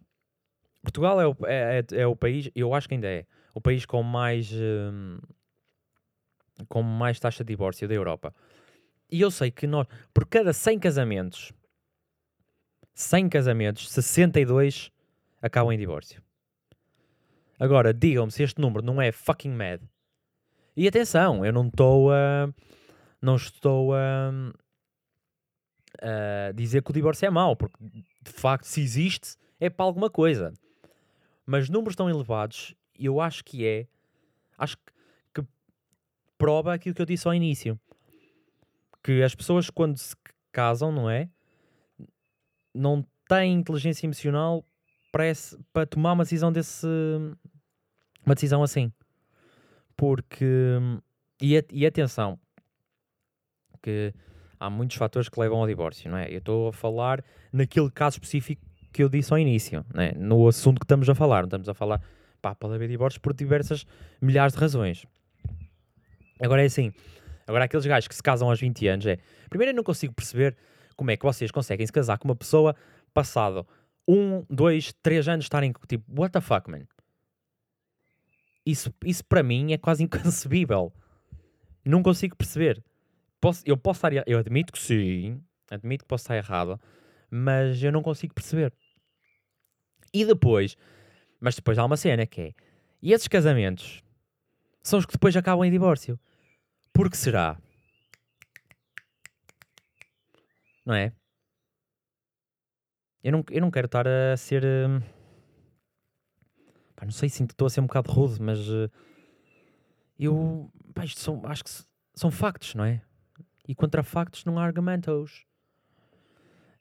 Portugal 0.81 1.21
é 1.21 1.27
o, 1.27 1.35
é, 1.45 1.79
é, 1.79 2.01
é, 2.01 2.07
o 2.07 2.15
país, 2.15 2.49
eu 2.55 2.73
acho 2.73 2.87
que 2.87 2.95
ainda 2.95 3.07
é, 3.07 3.25
o 3.53 3.61
país 3.61 3.85
com 3.85 4.03
mais, 4.03 4.51
com 6.67 6.81
mais 6.81 7.19
taxa 7.19 7.43
de 7.43 7.47
divórcio 7.49 7.87
da 7.87 7.93
Europa. 7.93 8.33
E 9.09 9.21
eu 9.21 9.29
sei 9.29 9.51
que 9.51 9.67
nós, 9.67 9.87
por 10.13 10.25
cada 10.25 10.51
100 10.51 10.79
casamentos, 10.79 11.53
100 12.95 13.29
casamentos, 13.29 13.91
62 13.91 14.91
acabam 15.41 15.71
em 15.71 15.77
divórcio. 15.77 16.21
Agora, 17.59 17.93
digam-me 17.93 18.31
se 18.31 18.43
este 18.43 18.59
número 18.59 18.83
não 18.83 19.01
é 19.01 19.11
fucking 19.11 19.51
mad. 19.51 19.81
E 20.75 20.87
atenção, 20.87 21.45
eu 21.45 21.53
não 21.53 21.67
estou 21.67 22.11
a. 22.11 22.49
Não 23.23 23.37
estou 23.37 23.95
a. 23.95 24.33
a 26.01 26.51
dizer 26.51 26.83
que 26.83 26.91
o 26.91 26.93
divórcio 26.93 27.25
é 27.25 27.29
mau, 27.29 27.55
porque 27.55 27.81
de 27.81 28.31
facto, 28.31 28.65
se 28.65 28.81
existe, 28.81 29.37
é 29.61 29.69
para 29.69 29.85
alguma 29.85 30.09
coisa. 30.09 30.51
Mas 31.45 31.69
números 31.69 31.95
tão 31.95 32.09
elevados, 32.09 32.75
eu 32.99 33.21
acho 33.21 33.45
que 33.45 33.65
é. 33.65 33.87
Acho 34.57 34.75
que, 35.33 35.41
prova 36.37 36.73
aquilo 36.73 36.93
que 36.93 37.01
eu 37.01 37.05
disse 37.05 37.25
ao 37.25 37.33
início 37.33 37.79
que 39.01 39.23
as 39.23 39.33
pessoas 39.33 39.69
quando 39.69 39.97
se 39.97 40.13
casam, 40.51 40.91
não 40.91 41.09
é? 41.09 41.29
Não 42.73 43.07
têm 43.29 43.53
inteligência 43.53 44.05
emocional 44.05 44.65
para, 45.13 45.29
esse, 45.29 45.57
para 45.71 45.85
tomar 45.85 46.11
uma 46.11 46.25
decisão 46.25 46.51
desse. 46.51 46.85
Uma 48.25 48.35
decisão 48.35 48.61
assim. 48.61 48.91
Porque. 49.95 50.45
E, 51.41 51.65
e 51.71 51.85
atenção, 51.85 52.37
que 53.83 54.13
há 54.59 54.69
muitos 54.69 54.97
fatores 54.97 55.29
que 55.29 55.39
levam 55.39 55.59
ao 55.59 55.67
divórcio, 55.67 56.09
não 56.09 56.17
é? 56.17 56.31
Eu 56.31 56.39
estou 56.39 56.69
a 56.69 56.73
falar 56.73 57.23
naquele 57.51 57.91
caso 57.91 58.15
específico 58.15 58.61
que 58.91 59.03
eu 59.03 59.09
disse 59.09 59.31
ao 59.31 59.37
início, 59.37 59.85
não 59.93 60.01
é? 60.01 60.13
no 60.13 60.47
assunto 60.47 60.79
que 60.79 60.85
estamos 60.85 61.07
a 61.07 61.13
falar. 61.13 61.41
Não 61.41 61.47
estamos 61.47 61.69
a 61.69 61.73
falar, 61.75 62.01
pá, 62.41 62.55
pode 62.55 62.73
haver 62.73 62.87
divórcios 62.87 63.19
por 63.19 63.33
diversas 63.33 63.85
milhares 64.19 64.53
de 64.53 64.59
razões. 64.59 65.05
Agora 66.39 66.63
é 66.63 66.65
assim, 66.65 66.91
Agora, 67.47 67.65
aqueles 67.65 67.85
gajos 67.85 68.07
que 68.07 68.15
se 68.15 68.23
casam 68.23 68.49
aos 68.49 68.59
20 68.59 68.87
anos, 68.87 69.05
é. 69.05 69.19
Primeiro, 69.49 69.71
eu 69.71 69.75
não 69.75 69.83
consigo 69.83 70.13
perceber 70.13 70.55
como 70.95 71.11
é 71.11 71.17
que 71.17 71.25
vocês 71.25 71.51
conseguem 71.51 71.85
se 71.85 71.91
casar 71.91 72.17
com 72.17 72.27
uma 72.27 72.35
pessoa 72.35 72.75
passado 73.13 73.67
um, 74.07 74.45
dois, 74.49 74.93
três 75.01 75.27
anos 75.27 75.45
estarem 75.45 75.73
tipo, 75.87 76.03
what 76.19 76.31
the 76.31 76.41
fuck, 76.41 76.69
man? 76.69 76.85
Isso, 78.65 78.93
isso 79.03 79.23
para 79.25 79.43
mim 79.43 79.73
é 79.73 79.77
quase 79.77 80.03
inconcebível. 80.03 80.93
Não 81.85 82.01
consigo 82.01 82.35
perceber. 82.35 82.83
Posso, 83.43 83.61
eu 83.65 83.75
posso 83.75 83.97
estar. 83.97 84.25
Eu 84.25 84.39
admito 84.39 84.71
que 84.71 84.79
sim, 84.79 85.43
admito 85.69 86.05
que 86.05 86.07
posso 86.07 86.23
estar 86.23 86.37
errado, 86.37 86.79
mas 87.29 87.83
eu 87.83 87.91
não 87.91 88.01
consigo 88.01 88.33
perceber. 88.33 88.71
E 90.13 90.23
depois, 90.23 90.77
mas 91.41 91.53
depois 91.53 91.77
há 91.77 91.83
uma 91.83 91.97
cena 91.97 92.25
que 92.25 92.39
é. 92.39 92.53
E 93.01 93.11
esses 93.11 93.27
casamentos 93.27 94.01
são 94.81 94.97
os 94.97 95.05
que 95.05 95.11
depois 95.11 95.35
acabam 95.35 95.65
em 95.65 95.71
divórcio. 95.71 96.17
Por 96.93 97.09
que 97.09 97.17
será? 97.17 97.61
Não 100.85 100.95
é? 100.95 101.11
Eu 103.21 103.33
não, 103.33 103.43
eu 103.51 103.59
não 103.59 103.71
quero 103.71 103.87
estar 103.87 104.07
a 104.07 104.37
ser. 104.37 104.63
Uh... 104.63 105.03
Pá, 106.95 107.03
não 107.03 107.11
sei 107.11 107.27
se 107.27 107.43
estou 107.43 107.65
a 107.65 107.69
ser 107.69 107.81
um 107.81 107.87
bocado 107.87 108.09
rude, 108.09 108.41
mas 108.41 108.69
uh... 108.69 108.89
eu. 110.17 110.71
Pá, 110.95 111.03
são, 111.07 111.45
acho 111.45 111.65
que 111.65 111.71
são 112.15 112.31
factos, 112.31 112.73
não 112.73 112.85
é? 112.85 113.01
E 113.67 113.73
contra 113.75 114.03
factos 114.03 114.45
não 114.45 114.59
há 114.59 114.63
argumentos. 114.63 115.45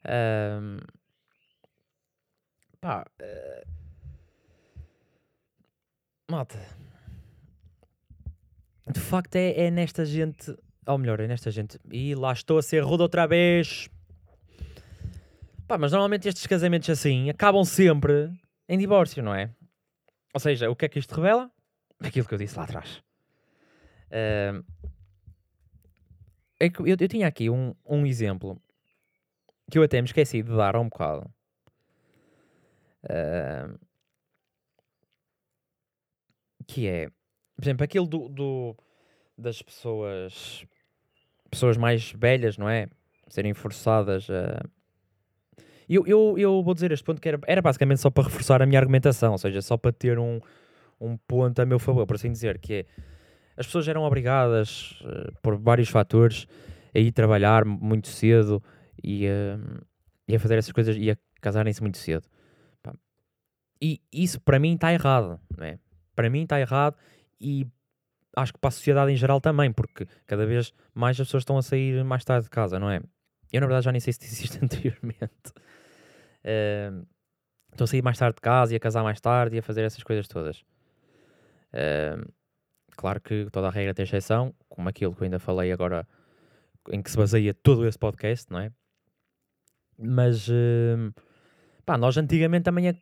Um... 0.05 0.77
Pá. 2.81 3.05
Uh... 3.21 3.73
Malta 6.29 6.59
de 8.91 8.99
facto 8.99 9.35
é, 9.35 9.65
é 9.65 9.71
nesta 9.71 10.05
gente, 10.05 10.55
ou 10.85 10.97
melhor, 10.97 11.19
é 11.19 11.27
nesta 11.27 11.49
gente, 11.51 11.79
e 11.91 12.15
lá 12.15 12.33
estou 12.33 12.57
a 12.57 12.61
ser 12.61 12.83
rude 12.83 13.03
outra 13.03 13.25
vez. 13.25 13.89
Pá, 15.67 15.77
mas 15.77 15.91
normalmente 15.91 16.27
estes 16.27 16.45
casamentos 16.45 16.89
assim 16.89 17.29
acabam 17.29 17.63
sempre 17.63 18.29
em 18.67 18.77
divórcio, 18.77 19.23
não 19.23 19.33
é? 19.33 19.49
Ou 20.33 20.39
seja, 20.39 20.69
o 20.69 20.75
que 20.75 20.85
é 20.85 20.89
que 20.89 20.99
isto 20.99 21.15
revela? 21.15 21.49
Aquilo 21.99 22.27
que 22.27 22.33
eu 22.33 22.37
disse 22.37 22.57
lá 22.57 22.65
atrás. 22.65 23.01
É 26.65 26.69
que 26.69 26.79
eu, 26.79 26.87
eu 26.87 27.07
tinha 27.07 27.27
aqui 27.27 27.49
um, 27.49 27.73
um 27.85 28.05
exemplo 28.05 28.59
que 29.69 29.77
eu 29.77 29.83
até 29.83 30.01
me 30.01 30.07
esqueci 30.07 30.41
de 30.41 30.55
dar 30.55 30.75
há 30.75 30.79
um 30.79 30.89
bocado. 30.89 31.29
Uh, 33.03 33.77
que 36.65 36.87
é 36.87 37.09
por 37.55 37.63
exemplo, 37.63 37.83
aquele 37.83 38.07
do, 38.07 38.27
do, 38.29 38.75
das 39.37 39.61
pessoas 39.61 40.65
pessoas 41.49 41.77
mais 41.77 42.11
velhas, 42.11 42.57
não 42.57 42.67
é? 42.67 42.87
Serem 43.27 43.53
forçadas 43.53 44.29
a. 44.29 44.61
Eu, 45.87 46.05
eu, 46.07 46.35
eu 46.37 46.63
vou 46.63 46.73
dizer 46.73 46.91
este 46.91 47.03
ponto 47.03 47.21
que 47.21 47.29
era, 47.29 47.39
era 47.45 47.61
basicamente 47.61 48.01
só 48.01 48.09
para 48.09 48.23
reforçar 48.23 48.61
a 48.61 48.65
minha 48.65 48.79
argumentação, 48.79 49.33
ou 49.33 49.37
seja, 49.37 49.61
só 49.61 49.77
para 49.77 49.91
ter 49.91 50.17
um, 50.17 50.39
um 50.99 51.15
ponto 51.17 51.61
a 51.61 51.65
meu 51.65 51.77
favor, 51.77 52.07
por 52.07 52.15
assim 52.15 52.31
dizer, 52.31 52.57
que 52.57 52.73
é 52.73 52.85
as 53.57 53.65
pessoas 53.65 53.87
eram 53.87 54.03
obrigadas 54.03 54.99
uh, 55.01 55.31
por 55.41 55.55
vários 55.57 55.89
fatores 55.89 56.47
a 56.93 56.99
ir 56.99 57.11
trabalhar 57.11 57.65
muito 57.65 58.07
cedo 58.07 58.61
e, 59.03 59.27
uh, 59.27 59.85
e 60.27 60.35
a 60.35 60.39
fazer 60.39 60.57
essas 60.57 60.71
coisas 60.71 60.95
e 60.97 61.11
a 61.11 61.17
casarem-se 61.41 61.81
muito 61.81 61.97
cedo. 61.97 62.27
E 63.83 63.99
isso 64.13 64.39
para 64.39 64.59
mim 64.59 64.75
está 64.75 64.93
errado, 64.93 65.37
não 65.57 65.65
é? 65.65 65.77
Para 66.15 66.29
mim 66.29 66.43
está 66.43 66.57
errado 66.57 66.95
e 67.37 67.67
acho 68.33 68.53
que 68.53 68.59
para 68.59 68.69
a 68.69 68.71
sociedade 68.71 69.11
em 69.11 69.15
geral 69.17 69.41
também, 69.41 69.73
porque 69.73 70.07
cada 70.25 70.45
vez 70.45 70.73
mais 70.93 71.19
as 71.19 71.27
pessoas 71.27 71.41
estão 71.41 71.57
a 71.57 71.61
sair 71.61 72.01
mais 72.01 72.23
tarde 72.23 72.45
de 72.45 72.49
casa, 72.49 72.79
não 72.79 72.89
é? 72.89 73.01
Eu 73.51 73.59
na 73.59 73.67
verdade 73.67 73.83
já 73.83 73.91
nem 73.91 73.99
sei 73.99 74.13
se 74.13 74.21
disse 74.21 74.45
isto 74.45 74.57
anteriormente. 74.63 75.51
Uh, 76.45 77.05
estão 77.71 77.83
a 77.83 77.87
sair 77.87 78.01
mais 78.01 78.17
tarde 78.17 78.35
de 78.35 78.41
casa 78.41 78.73
e 78.73 78.77
a 78.77 78.79
casar 78.79 79.03
mais 79.03 79.19
tarde 79.19 79.57
e 79.57 79.59
a 79.59 79.61
fazer 79.61 79.81
essas 79.81 80.01
coisas 80.01 80.29
todas. 80.29 80.63
Uh, 81.73 82.25
claro 82.95 83.21
que 83.21 83.47
toda 83.51 83.67
a 83.67 83.71
regra 83.71 83.93
tem 83.93 84.03
exceção, 84.03 84.53
como 84.69 84.89
aquilo 84.89 85.13
que 85.13 85.21
eu 85.21 85.25
ainda 85.25 85.39
falei 85.39 85.71
agora, 85.71 86.07
em 86.91 87.01
que 87.01 87.09
se 87.09 87.17
baseia 87.17 87.53
todo 87.53 87.87
esse 87.87 87.97
podcast, 87.97 88.51
não 88.51 88.59
é? 88.59 88.71
Mas 89.97 90.47
uh, 90.47 91.13
pá, 91.85 91.97
nós 91.97 92.17
antigamente 92.17 92.63
também 92.63 92.97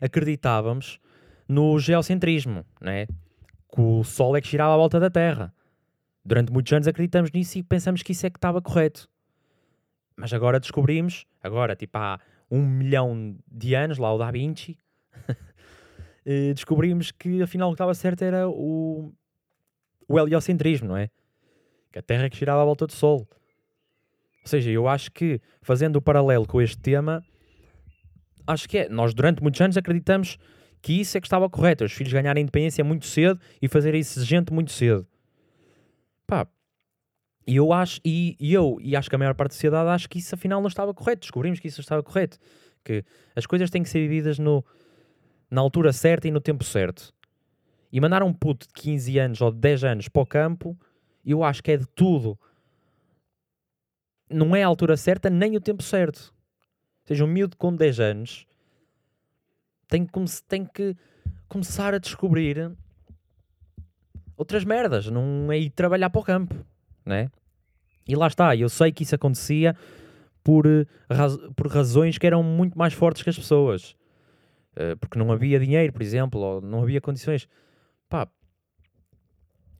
acreditávamos 0.00 0.98
no 1.48 1.78
geocentrismo, 1.78 2.64
não 2.80 2.92
é? 2.92 3.06
que 3.74 3.80
o 3.80 4.04
Sol 4.04 4.36
é 4.36 4.40
que 4.40 4.48
girava 4.48 4.74
à 4.74 4.76
volta 4.76 5.00
da 5.00 5.10
Terra. 5.10 5.52
Durante 6.24 6.52
muitos 6.52 6.72
anos 6.72 6.86
acreditamos 6.86 7.32
nisso 7.32 7.58
e 7.58 7.62
pensamos 7.62 8.02
que 8.02 8.12
isso 8.12 8.24
é 8.24 8.30
que 8.30 8.38
estava 8.38 8.62
correto. 8.62 9.08
Mas 10.16 10.32
agora 10.32 10.60
descobrimos, 10.60 11.26
agora 11.42 11.74
tipo 11.74 11.98
há 11.98 12.20
um 12.48 12.64
milhão 12.64 13.36
de 13.50 13.74
anos, 13.74 13.98
lá 13.98 14.14
o 14.14 14.18
Da 14.18 14.30
Vinci, 14.30 14.78
eh, 16.24 16.54
descobrimos 16.54 17.10
que 17.10 17.42
afinal 17.42 17.68
o 17.68 17.72
que 17.72 17.74
estava 17.74 17.94
certo 17.94 18.22
era 18.22 18.48
o, 18.48 19.12
o 20.08 20.18
heliocentrismo, 20.18 20.88
não 20.88 20.96
é? 20.96 21.08
Que 21.92 21.98
a 21.98 22.02
Terra 22.02 22.24
é 22.24 22.30
que 22.30 22.36
girava 22.36 22.62
à 22.62 22.64
volta 22.64 22.86
do 22.86 22.92
Sol. 22.92 23.26
Ou 24.42 24.48
seja, 24.48 24.70
eu 24.70 24.88
acho 24.88 25.10
que, 25.10 25.40
fazendo 25.62 25.96
o 25.96 26.02
paralelo 26.02 26.46
com 26.46 26.60
este 26.60 26.78
tema, 26.78 27.24
acho 28.46 28.68
que 28.68 28.78
é. 28.78 28.88
Nós 28.88 29.14
durante 29.14 29.42
muitos 29.42 29.60
anos 29.60 29.76
acreditamos 29.76 30.38
que 30.82 31.00
isso 31.00 31.16
é 31.16 31.20
que 31.20 31.26
estava 31.26 31.48
correto, 31.48 31.84
os 31.84 31.92
filhos 31.92 32.12
ganharem 32.12 32.42
independência 32.42 32.84
muito 32.84 33.06
cedo 33.06 33.40
e 33.60 33.68
fazerem 33.68 34.00
isso 34.00 34.22
gente 34.22 34.52
muito 34.52 34.70
cedo. 34.70 35.06
Pá, 36.26 36.46
e 37.46 37.56
eu 37.56 37.72
acho, 37.72 38.00
e, 38.04 38.36
e, 38.38 38.52
eu, 38.52 38.78
e 38.80 38.96
acho 38.96 39.08
que 39.08 39.16
a 39.16 39.18
maior 39.18 39.34
parte 39.34 39.50
da 39.50 39.54
sociedade 39.54 39.88
acho 39.90 40.08
que 40.08 40.18
isso 40.18 40.34
afinal 40.34 40.60
não 40.60 40.68
estava 40.68 40.92
correto. 40.92 41.20
Descobrimos 41.20 41.60
que 41.60 41.68
isso 41.68 41.80
estava 41.80 42.02
correto. 42.02 42.38
Que 42.84 43.04
as 43.34 43.46
coisas 43.46 43.70
têm 43.70 43.82
que 43.82 43.88
ser 43.88 44.00
vividas 44.00 44.38
no, 44.38 44.64
na 45.50 45.60
altura 45.60 45.92
certa 45.92 46.28
e 46.28 46.30
no 46.30 46.40
tempo 46.40 46.64
certo. 46.64 47.12
E 47.94 48.00
mandar 48.00 48.24
um 48.24 48.32
puto 48.32 48.66
de 48.66 48.72
15 48.74 49.18
anos 49.20 49.40
ou 49.40 49.52
de 49.52 49.58
10 49.58 49.84
anos 49.84 50.08
para 50.08 50.20
o 50.20 50.26
campo, 50.26 50.76
eu 51.24 51.44
acho 51.44 51.62
que 51.62 51.70
é 51.70 51.76
de 51.76 51.86
tudo. 51.86 52.36
Não 54.28 54.56
é 54.56 54.64
a 54.64 54.66
altura 54.66 54.96
certa 54.96 55.30
nem 55.30 55.56
o 55.56 55.60
tempo 55.60 55.80
certo. 55.80 56.34
Ou 57.02 57.06
seja, 57.06 57.24
um 57.24 57.28
miúdo 57.28 57.56
com 57.56 57.72
10 57.72 58.00
anos 58.00 58.46
tem 59.86 60.04
que, 60.04 60.12
tem 60.48 60.64
que 60.64 60.96
começar 61.46 61.94
a 61.94 61.98
descobrir 61.98 62.72
outras 64.36 64.64
merdas. 64.64 65.08
Não 65.08 65.52
é 65.52 65.58
ir 65.60 65.70
trabalhar 65.70 66.10
para 66.10 66.20
o 66.20 66.24
campo, 66.24 66.66
né? 67.06 67.30
E 68.08 68.16
lá 68.16 68.26
está, 68.26 68.56
eu 68.56 68.68
sei 68.68 68.90
que 68.90 69.04
isso 69.04 69.14
acontecia 69.14 69.76
por, 70.42 70.66
eh, 70.66 70.84
raz 71.08 71.36
por 71.54 71.68
razões 71.68 72.18
que 72.18 72.26
eram 72.26 72.42
muito 72.42 72.76
mais 72.76 72.92
fortes 72.92 73.22
que 73.22 73.30
as 73.30 73.38
pessoas. 73.38 73.94
Uh, 74.72 74.96
porque 74.98 75.16
não 75.16 75.30
havia 75.30 75.60
dinheiro, 75.60 75.92
por 75.92 76.02
exemplo, 76.02 76.40
ou 76.40 76.60
não 76.60 76.82
havia 76.82 77.00
condições. 77.00 77.48
Pá, 78.14 78.28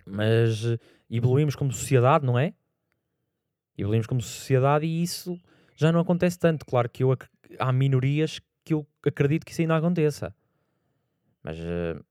mas 0.04 0.64
uh, 0.64 0.76
evoluímos 1.08 1.54
como 1.54 1.72
sociedade, 1.72 2.26
não 2.26 2.36
é? 2.36 2.52
Evoluímos 3.78 4.08
como 4.08 4.20
sociedade 4.20 4.84
e 4.84 5.04
isso 5.04 5.40
já 5.76 5.92
não 5.92 6.00
acontece 6.00 6.36
tanto. 6.36 6.66
Claro 6.66 6.90
que 6.90 7.04
eu, 7.04 7.16
há 7.60 7.72
minorias 7.72 8.40
que 8.64 8.74
eu 8.74 8.84
acredito 9.06 9.46
que 9.46 9.52
isso 9.52 9.60
ainda 9.60 9.76
aconteça. 9.76 10.34
Mas 11.44 11.60
uh, 11.60 12.04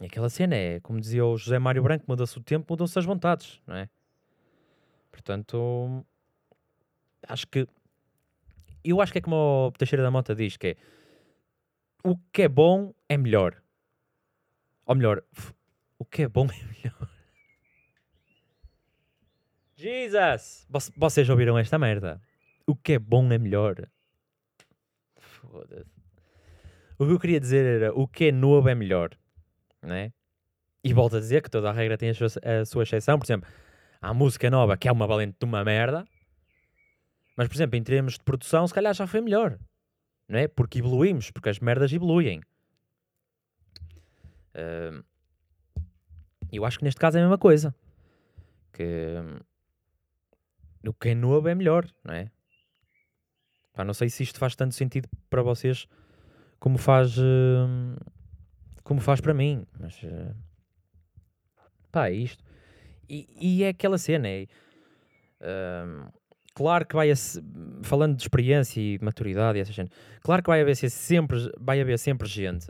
aquela 0.00 0.28
cena 0.28 0.56
é, 0.56 0.80
como 0.80 1.00
dizia 1.00 1.24
o 1.24 1.36
José 1.36 1.60
Mário 1.60 1.84
Branco, 1.84 2.06
muda-se 2.08 2.36
o 2.36 2.42
tempo, 2.42 2.66
mudam-se 2.68 2.98
as 2.98 3.04
vontades, 3.04 3.60
não 3.68 3.76
é? 3.76 3.88
Portanto, 5.12 6.04
acho 7.28 7.46
que. 7.46 7.68
Eu 8.82 9.00
acho 9.00 9.12
que 9.12 9.18
é 9.18 9.22
como 9.22 9.68
o 9.68 9.72
Teixeira 9.78 10.02
da 10.02 10.10
Mota 10.10 10.34
diz: 10.34 10.56
que 10.56 10.66
é 10.66 10.76
o 12.02 12.16
que 12.32 12.42
é 12.42 12.48
bom 12.48 12.92
é 13.08 13.16
melhor. 13.16 13.63
Ou 14.86 14.94
melhor, 14.94 15.22
o 15.98 16.04
que 16.04 16.22
é 16.22 16.28
bom 16.28 16.46
é 16.46 16.64
melhor. 16.64 17.10
Jesus! 19.76 20.66
Vocês 20.96 21.28
ouviram 21.28 21.58
esta 21.58 21.78
merda? 21.78 22.20
O 22.66 22.74
que 22.74 22.94
é 22.94 22.98
bom 22.98 23.30
é 23.32 23.38
melhor. 23.38 23.86
Foda-se. 25.18 25.90
O 26.98 27.06
que 27.06 27.12
eu 27.12 27.18
queria 27.18 27.40
dizer 27.40 27.82
era 27.82 27.94
o 27.94 28.06
que 28.06 28.26
é 28.26 28.32
novo 28.32 28.68
é 28.68 28.74
melhor. 28.74 29.10
Né? 29.82 30.12
E 30.82 30.92
volto 30.92 31.16
a 31.16 31.20
dizer 31.20 31.42
que 31.42 31.50
toda 31.50 31.70
a 31.70 31.72
regra 31.72 31.98
tem 31.98 32.10
a 32.10 32.14
sua, 32.14 32.28
a 32.42 32.64
sua 32.64 32.82
exceção. 32.84 33.18
Por 33.18 33.26
exemplo, 33.26 33.48
há 34.00 34.14
música 34.14 34.50
nova 34.50 34.76
que 34.76 34.88
é 34.88 34.92
uma 34.92 35.06
valente 35.06 35.36
de 35.38 35.44
uma 35.44 35.64
merda. 35.64 36.04
Mas, 37.36 37.48
por 37.48 37.56
exemplo, 37.56 37.76
em 37.76 37.82
termos 37.82 38.14
de 38.14 38.22
produção, 38.22 38.66
se 38.66 38.72
calhar 38.72 38.94
já 38.94 39.06
foi 39.06 39.20
melhor. 39.20 39.58
Não 40.28 40.38
é? 40.38 40.46
Porque 40.46 40.78
evoluímos, 40.78 41.30
porque 41.30 41.48
as 41.48 41.58
merdas 41.58 41.92
evoluem. 41.92 42.40
Uh, 44.54 45.04
eu 46.52 46.64
acho 46.64 46.78
que 46.78 46.84
neste 46.84 47.00
caso 47.00 47.16
é 47.16 47.20
a 47.20 47.24
mesma 47.24 47.38
coisa. 47.38 47.74
Que 48.72 49.16
o 50.86 50.92
que 50.92 51.10
é 51.10 51.14
novo 51.14 51.48
é 51.48 51.54
melhor, 51.54 51.86
não 52.04 52.14
é? 52.14 52.30
Pá, 53.72 53.84
não 53.84 53.94
sei 53.94 54.08
se 54.08 54.22
isto 54.22 54.38
faz 54.38 54.54
tanto 54.54 54.74
sentido 54.74 55.08
para 55.28 55.42
vocês 55.42 55.86
como 56.60 56.78
faz 56.78 57.18
uh, 57.18 57.96
como 58.82 59.00
faz 59.00 59.20
para 59.20 59.34
mim, 59.34 59.66
mas 59.78 60.00
uh, 60.02 60.34
pá, 61.90 62.08
é 62.08 62.12
isto. 62.12 62.44
E, 63.08 63.26
e 63.40 63.64
é 63.64 63.68
aquela 63.68 63.98
cena, 63.98 64.28
é, 64.28 64.46
uh, 65.40 66.12
claro 66.54 66.86
que 66.86 66.94
vai 66.94 67.10
a, 67.10 67.14
falando 67.82 68.16
de 68.16 68.22
experiência 68.22 68.80
e 68.80 68.98
de 68.98 69.04
maturidade 69.04 69.58
e 69.58 69.60
essa 69.60 69.72
gente, 69.72 69.90
claro 70.22 70.42
que 70.42 70.48
vai 70.48 70.60
haver 70.60 70.76
sempre, 70.76 71.52
vai 71.58 71.80
haver 71.80 71.98
sempre 71.98 72.28
gente 72.28 72.66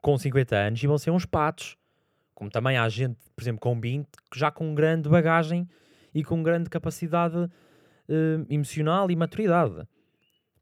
com 0.00 0.16
50 0.16 0.56
anos 0.56 0.82
e 0.82 0.86
vão 0.86 0.98
ser 0.98 1.10
uns 1.10 1.26
patos. 1.26 1.76
Como 2.34 2.50
também 2.50 2.76
há 2.76 2.88
gente, 2.88 3.18
por 3.36 3.42
exemplo, 3.42 3.60
com 3.60 3.78
20, 3.78 4.08
já 4.34 4.50
com 4.50 4.74
grande 4.74 5.08
bagagem 5.08 5.68
e 6.14 6.24
com 6.24 6.42
grande 6.42 6.70
capacidade 6.70 7.36
uh, 7.36 8.46
emocional 8.48 9.10
e 9.10 9.16
maturidade. 9.16 9.86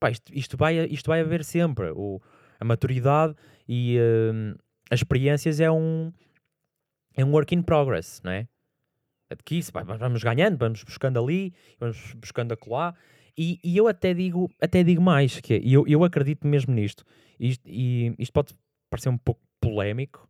Pá, 0.00 0.10
isto, 0.10 0.32
isto, 0.34 0.56
vai, 0.56 0.76
isto 0.86 1.06
vai 1.06 1.20
haver 1.20 1.44
sempre. 1.44 1.90
O, 1.94 2.20
a 2.58 2.64
maturidade 2.64 3.34
e 3.68 3.96
uh, 3.98 4.58
as 4.90 5.00
experiências 5.00 5.60
é 5.60 5.70
um, 5.70 6.12
é 7.16 7.24
um 7.24 7.32
work 7.32 7.54
in 7.54 7.62
progress, 7.62 8.20
não 8.24 8.32
é? 8.32 8.48
que 9.44 9.56
isso, 9.56 9.70
vamos 9.72 10.22
ganhando, 10.22 10.56
vamos 10.56 10.82
buscando 10.82 11.22
ali, 11.22 11.52
vamos 11.78 12.14
buscando 12.14 12.52
acolá. 12.52 12.94
E, 13.36 13.60
e 13.62 13.76
eu 13.76 13.86
até 13.86 14.14
digo, 14.14 14.50
até 14.60 14.82
digo 14.82 15.02
mais, 15.02 15.40
que 15.40 15.54
é, 15.54 15.60
eu, 15.62 15.86
eu 15.86 16.02
acredito 16.02 16.46
mesmo 16.46 16.74
nisto. 16.74 17.04
Isto, 17.38 17.62
e 17.68 18.14
isto 18.18 18.32
pode 18.32 18.54
parecer 18.90 19.08
um 19.08 19.18
pouco 19.18 19.40
polémico, 19.60 20.28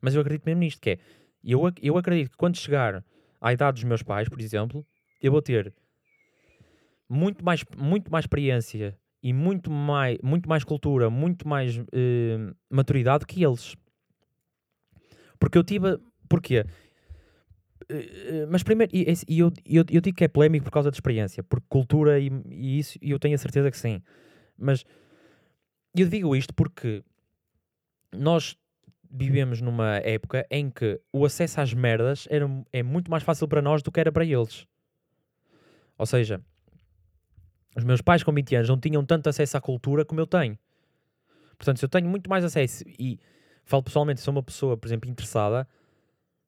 mas 0.00 0.14
eu 0.14 0.20
acredito 0.20 0.44
mesmo 0.44 0.60
nisto, 0.60 0.80
que 0.80 0.90
é, 0.90 0.98
eu, 1.42 1.60
eu 1.82 1.96
acredito 1.96 2.30
que 2.30 2.36
quando 2.36 2.56
chegar 2.56 3.04
à 3.40 3.52
idade 3.52 3.76
dos 3.76 3.84
meus 3.84 4.02
pais, 4.02 4.28
por 4.28 4.40
exemplo, 4.40 4.86
eu 5.22 5.32
vou 5.32 5.42
ter 5.42 5.72
muito 7.08 7.44
mais, 7.44 7.64
muito 7.76 8.10
mais 8.10 8.24
experiência 8.24 8.98
e 9.22 9.32
muito 9.32 9.70
mais, 9.70 10.18
muito 10.22 10.48
mais 10.48 10.64
cultura, 10.64 11.10
muito 11.10 11.48
mais 11.48 11.76
uh, 11.76 12.56
maturidade 12.70 13.26
que 13.26 13.44
eles. 13.44 13.74
Porque 15.38 15.58
eu 15.58 15.64
tive. 15.64 15.98
Porquê? 16.28 16.64
Uh, 17.90 18.46
mas 18.50 18.62
primeiro, 18.62 18.94
e, 18.94 19.06
e 19.28 19.38
eu, 19.38 19.52
eu, 19.64 19.84
eu 19.90 20.00
digo 20.00 20.16
que 20.16 20.24
é 20.24 20.28
polémico 20.28 20.64
por 20.64 20.72
causa 20.72 20.90
de 20.90 20.96
experiência, 20.96 21.42
porque 21.42 21.66
cultura 21.68 22.18
e, 22.18 22.30
e 22.50 22.78
isso, 22.78 22.98
eu 23.00 23.18
tenho 23.18 23.34
a 23.34 23.38
certeza 23.38 23.70
que 23.70 23.78
sim. 23.78 24.02
Mas 24.58 24.84
eu 25.94 26.08
digo 26.08 26.34
isto 26.34 26.54
porque 26.54 27.02
nós 28.16 28.56
vivemos 29.10 29.60
numa 29.60 29.96
época 29.98 30.46
em 30.50 30.70
que 30.70 31.00
o 31.12 31.24
acesso 31.24 31.60
às 31.60 31.72
merdas 31.72 32.26
era, 32.30 32.46
é 32.72 32.82
muito 32.82 33.10
mais 33.10 33.22
fácil 33.22 33.48
para 33.48 33.62
nós 33.62 33.82
do 33.82 33.90
que 33.90 34.00
era 34.00 34.12
para 34.12 34.24
eles. 34.24 34.66
Ou 35.96 36.06
seja, 36.06 36.40
os 37.76 37.84
meus 37.84 38.00
pais 38.02 38.22
com 38.22 38.32
20 38.32 38.56
anos 38.56 38.68
não 38.68 38.78
tinham 38.78 39.04
tanto 39.04 39.28
acesso 39.28 39.56
à 39.56 39.60
cultura 39.60 40.04
como 40.04 40.20
eu 40.20 40.26
tenho. 40.26 40.58
Portanto, 41.56 41.78
se 41.78 41.84
eu 41.84 41.88
tenho 41.88 42.08
muito 42.08 42.28
mais 42.28 42.44
acesso 42.44 42.84
e 42.86 43.18
falo 43.64 43.82
pessoalmente, 43.82 44.20
sou 44.20 44.32
uma 44.32 44.42
pessoa, 44.42 44.76
por 44.76 44.86
exemplo, 44.86 45.08
interessada, 45.08 45.66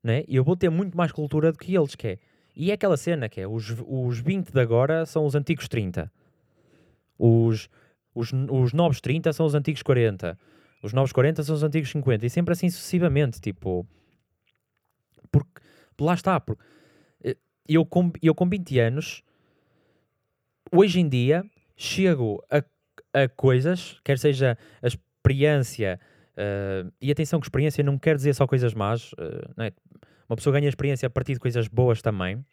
né? 0.03 0.25
eu 0.29 0.45
vou 0.45 0.57
ter 0.57 0.69
muito 0.69 0.97
mais 0.97 1.11
cultura 1.13 1.51
do 1.51 1.59
que 1.59 1.75
eles, 1.75 1.95
que 1.95 2.09
é. 2.09 2.19
E 2.55 2.71
é 2.71 2.75
aquela 2.75 2.97
cena 2.97 3.29
que 3.29 3.41
é, 3.41 3.47
os, 3.47 3.75
os 3.87 4.19
20 4.19 4.53
de 4.53 4.61
agora 4.61 5.07
são 5.07 5.25
os 5.25 5.35
antigos 5.35 5.69
30. 5.69 6.11
Os, 7.19 7.71
os, 8.15 8.33
os 8.33 8.73
novos 8.73 9.01
30 9.01 9.33
são 9.33 9.47
os 9.47 9.55
antigos 9.55 9.83
40 9.83 10.39
os 10.83 10.93
novos 10.93 11.13
40 11.13 11.43
são 11.43 11.55
os 11.55 11.63
antigos 11.63 11.91
50 11.91 12.27
e 12.27 12.31
sempre 12.31 12.53
assim 12.53 12.71
sucessivamente, 12.71 13.41
tipo. 13.41 13.87
Porque 15.31 15.61
lá 16.01 16.15
está, 16.15 16.41
porque 16.41 16.63
eh, 17.23 17.37
eu 17.69 17.85
com, 17.85 18.13
eu 18.23 18.35
com 18.35 18.49
20 18.49 18.79
anos, 18.79 19.23
hoje 20.73 21.01
em 21.01 21.09
dia, 21.09 21.45
chego 21.77 22.43
a, 22.51 22.63
a 23.23 23.29
coisas, 23.29 24.01
quer 24.05 24.19
seja 24.19 24.57
a 24.81 24.87
experiência, 24.87 26.01
uh, 26.37 26.91
e 27.01 27.11
atenção 27.11 27.41
que 27.41 27.47
experiência 27.47 27.85
não 27.85 27.99
quer 27.99 28.17
dizer 28.17 28.35
só 28.35 28.47
coisas 28.47 28.73
más, 28.73 29.13
uh, 29.13 29.63
é? 29.63 29.73
uma 30.29 30.37
pessoa 30.37 30.53
ganha 30.55 30.69
experiência 30.69 31.07
a 31.07 31.11
partir 31.11 31.35
de 31.35 31.41
coisas 31.41 31.69
boas 31.69 32.01
também, 32.01 32.45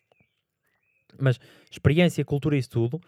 mas 1.19 1.39
experiência, 1.71 2.25
cultura 2.25 2.55
e 2.55 2.59
isso 2.59 2.69
tudo, 2.69 2.99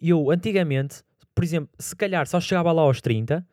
eu 0.00 0.30
antigamente, 0.30 1.02
por 1.34 1.44
exemplo, 1.44 1.70
se 1.78 1.94
calhar 1.94 2.26
só 2.26 2.40
chegava 2.40 2.72
lá 2.72 2.82
aos 2.82 3.00
30 3.00 3.46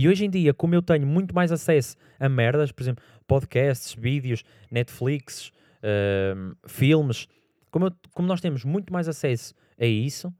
e 0.00 0.08
hoje 0.08 0.24
em 0.24 0.30
dia, 0.30 0.54
como 0.54 0.76
eu 0.76 0.80
tenho 0.80 1.04
muito 1.04 1.34
mais 1.34 1.50
acesso 1.50 1.96
a 2.20 2.28
merdas, 2.28 2.70
por 2.70 2.84
exemplo, 2.84 3.04
podcasts, 3.26 3.92
vídeos, 3.94 4.44
Netflix, 4.70 5.48
uh, 5.82 6.56
filmes, 6.68 7.26
como, 7.68 7.86
eu, 7.86 7.92
como 8.12 8.28
nós 8.28 8.40
temos 8.40 8.64
muito 8.64 8.92
mais 8.92 9.08
acesso 9.08 9.56
a 9.76 9.84
isso, 9.84 10.32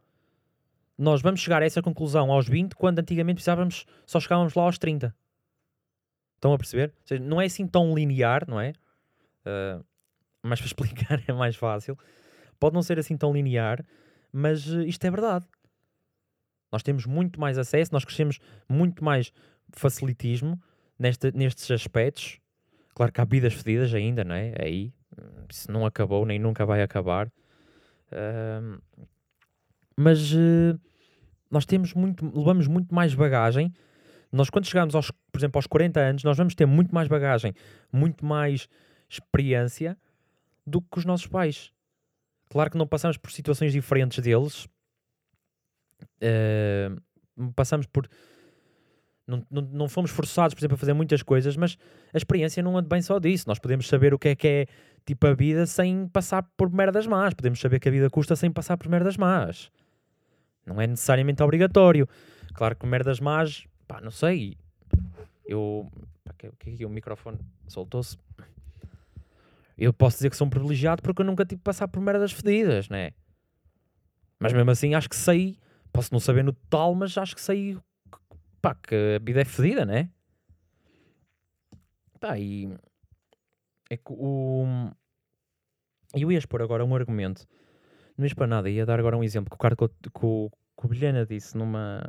nós 0.97 1.21
vamos 1.21 1.41
chegar 1.41 1.61
a 1.61 1.65
essa 1.65 1.83
conclusão 1.83 2.31
aos 2.31 2.47
20, 2.47 2.77
quando 2.77 3.01
antigamente 3.01 3.35
precisávamos, 3.35 3.85
só 4.07 4.21
chegávamos 4.21 4.55
lá 4.55 4.63
aos 4.63 4.79
30. 4.79 5.13
Estão 6.37 6.53
a 6.53 6.57
perceber? 6.57 6.95
Seja, 7.05 7.21
não 7.21 7.41
é 7.41 7.47
assim 7.47 7.67
tão 7.67 7.93
linear, 7.97 8.45
não 8.49 8.61
é? 8.61 8.75
Uh, 9.45 9.85
mas 10.41 10.61
para 10.61 10.67
explicar 10.71 11.21
é 11.27 11.33
mais 11.33 11.57
fácil. 11.57 11.99
Pode 12.61 12.77
não 12.77 12.83
ser 12.83 12.97
assim 13.01 13.17
tão 13.17 13.33
linear, 13.33 13.85
mas 14.33 14.69
uh, 14.69 14.83
isto 14.83 15.05
é 15.05 15.11
verdade. 15.11 15.49
Nós 16.71 16.83
temos 16.83 17.07
muito 17.07 17.41
mais 17.41 17.59
acesso, 17.59 17.93
nós 17.93 18.05
crescemos 18.05 18.39
muito 18.69 19.03
mais 19.03 19.33
facilitismo 19.73 20.61
neste, 20.99 21.33
nestes 21.33 21.71
aspectos. 21.71 22.39
Claro 22.95 23.13
que 23.13 23.21
há 23.21 23.25
vidas 23.25 23.55
fedidas 23.55 23.95
ainda, 23.95 24.25
não 24.25 24.35
é? 24.35 24.55
Aí, 24.61 24.93
isso 25.49 25.71
não 25.71 25.87
acabou, 25.87 26.27
nem 26.27 26.39
nunca 26.39 26.67
vai 26.67 26.83
acabar. 26.83 27.29
Uh, 28.13 28.81
mas 29.97 30.33
uh, 30.33 30.79
nós 31.51 31.65
temos 31.65 31.95
muito, 31.95 32.25
levamos 32.37 32.67
muito 32.67 32.95
mais 32.95 33.15
bagagem. 33.15 33.73
Nós, 34.31 34.51
quando 34.51 34.67
chegamos, 34.67 34.95
aos, 34.95 35.11
por 35.11 35.39
exemplo, 35.39 35.59
aos 35.59 35.67
40 35.67 36.01
anos, 36.01 36.25
nós 36.25 36.37
vamos 36.37 36.55
ter 36.55 36.67
muito 36.67 36.95
mais 36.95 37.09
bagagem, 37.09 37.55
muito 37.93 38.25
mais 38.25 38.69
experiência 39.09 39.97
do 40.67 40.83
que 40.83 40.99
os 40.99 41.05
nossos 41.05 41.27
pais. 41.27 41.73
Claro 42.51 42.71
que 42.71 42.79
não 42.79 42.87
passamos 42.87 43.17
por 43.17 43.31
situações 43.31 43.73
diferentes 43.73 44.19
deles, 44.23 44.69
Uh, 46.23 47.53
passamos 47.53 47.87
por. 47.87 48.09
Não, 49.27 49.45
não, 49.51 49.63
não, 49.63 49.89
fomos 49.89 50.11
forçados, 50.11 50.55
por 50.55 50.61
exemplo, 50.61 50.75
a 50.75 50.79
fazer 50.79 50.95
muitas 50.95 51.23
coisas, 51.23 51.55
mas 51.55 51.77
a 52.15 52.17
experiência 52.17 52.63
não 52.63 52.79
anda 52.79 52.89
bem 52.89 53.03
só 53.03 53.19
disso. 53.19 53.45
Nós 53.47 53.59
podemos 53.59 53.87
saber 53.87 54.15
o 54.15 54.19
que 54.19 54.29
é 54.29 54.35
que 54.35 54.49
é 54.49 54.67
tipo 55.05 55.27
a 55.27 55.35
vida 55.35 55.67
sem 55.67 56.09
passar 56.09 56.43
por 56.57 56.73
merdas 56.73 57.07
más. 57.07 57.35
Podemos 57.35 57.61
saber 57.61 57.79
que 57.79 57.89
a 57.89 57.93
vida 57.93 58.09
custa 58.09 58.35
sem 58.37 58.51
passar 58.51 58.79
por 58.79 58.89
merdas 58.89 59.17
más. 59.19 59.71
Não 60.65 60.81
é 60.81 60.87
necessariamente 60.87 61.43
obrigatório. 61.43 62.09
Claro 62.55 62.77
que 62.77 62.87
merdas 62.87 63.21
más, 63.21 63.67
pá, 63.87 64.01
não 64.01 64.11
sei. 64.11 64.57
Eu. 65.45 65.91
Pá, 66.25 66.33
que, 66.37 66.51
que, 66.59 66.77
que 66.79 66.87
o 66.87 66.91
microfone 66.91 67.39
soltou-se. 67.67 68.17
Eu 69.77 69.93
posso 69.93 70.17
dizer 70.17 70.31
que 70.31 70.37
sou 70.37 70.47
um 70.47 70.51
privilegiado 70.51 71.03
porque 71.03 71.23
eu 71.23 71.27
nunca 71.27 71.45
tive 71.45 71.61
que 71.61 71.65
passar 71.65 71.87
por 71.87 72.01
merdas 72.01 72.33
fedidas, 72.33 72.89
né? 72.89 73.13
Mas 74.41 74.53
mesmo 74.53 74.71
assim 74.71 74.95
acho 74.95 75.09
que 75.09 75.17
sei, 75.17 75.57
posso 75.93 76.13
não 76.13 76.21
saber 76.21 76.43
no 76.45 76.53
total, 76.53 76.95
mas 76.95 77.17
acho 77.17 77.35
que 77.35 77.41
sei 77.41 77.77
pá, 78.61 78.75
que 78.75 78.95
a 79.17 79.19
vida 79.25 79.41
é 79.41 79.45
fedida, 79.45 79.85
né? 79.85 80.11
Pá, 82.21 82.39
e 82.39 82.69
é 83.91 83.97
que 83.97 84.13
o. 84.13 84.65
Eu 86.15 86.33
ia 86.33 86.39
expor 86.39 86.63
agora 86.63 86.85
um 86.85 86.95
argumento, 86.95 87.47
não 88.17 88.25
ia 88.25 88.29
expor 88.29 88.47
nada, 88.47 88.69
ia 88.71 88.87
dar 88.87 88.99
agora 88.99 89.17
um 89.17 89.23
exemplo 89.23 89.51
que 89.51 89.57
o 89.57 89.59
cara 89.59 89.77
que, 89.77 89.85
o- 89.85 89.89
que, 89.89 90.11
o- 90.25 90.51
Bilhena 90.89 91.27
disse 91.27 91.57
numa, 91.57 92.01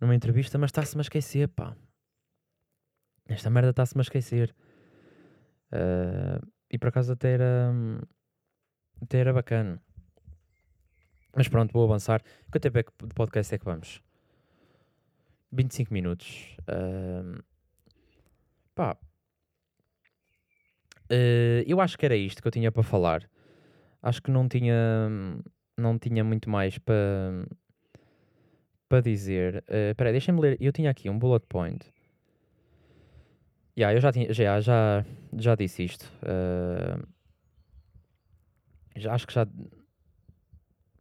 numa 0.00 0.14
entrevista, 0.14 0.56
mas 0.56 0.68
está-se-me 0.68 1.00
a 1.00 1.02
esquecer, 1.02 1.48
pá. 1.48 1.76
Esta 3.26 3.50
merda 3.50 3.70
está-se-me 3.70 4.00
a 4.00 4.02
esquecer. 4.02 4.54
Ah, 5.72 6.40
e 6.70 6.78
por 6.78 6.88
acaso 6.88 7.12
até 7.12 7.32
era, 7.32 7.72
até 9.02 9.18
era 9.18 9.32
bacana. 9.32 9.82
Mas 11.36 11.48
pronto, 11.48 11.72
vou 11.72 11.84
avançar. 11.84 12.22
Quanto 12.50 12.62
tempo 12.62 12.78
é 12.78 12.82
que 12.82 12.92
de 13.06 13.14
podcast 13.14 13.54
é 13.54 13.58
que 13.58 13.64
vamos? 13.64 14.00
25 15.52 15.92
minutos. 15.92 16.56
Ah, 16.66 17.40
pá. 18.74 18.96
Ah, 21.10 21.62
eu 21.66 21.80
acho 21.80 21.98
que 21.98 22.04
era 22.06 22.16
isto 22.16 22.40
que 22.42 22.48
eu 22.48 22.52
tinha 22.52 22.70
para 22.72 22.82
falar. 22.82 23.28
Acho 24.02 24.22
que 24.22 24.30
não 24.30 24.48
tinha, 24.48 24.76
não 25.76 25.98
tinha 25.98 26.22
muito 26.24 26.48
mais 26.50 26.78
para 26.78 27.46
para 28.88 29.00
dizer. 29.00 29.64
Ah, 29.68 29.90
Espera 29.90 30.10
aí, 30.10 30.12
deixa-me 30.12 30.40
ler. 30.40 30.56
Eu 30.60 30.72
tinha 30.72 30.90
aqui 30.90 31.08
um 31.10 31.18
bullet 31.18 31.46
point. 31.48 31.92
Yeah, 33.76 33.92
eu 33.96 34.00
já, 34.00 34.12
tinha, 34.12 34.32
já, 34.32 34.60
já, 34.60 35.04
já 35.36 35.54
disse 35.56 35.84
isto. 35.84 36.10
Ah, 36.22 37.00
já, 38.96 39.14
acho 39.14 39.26
que 39.26 39.32
já. 39.34 39.46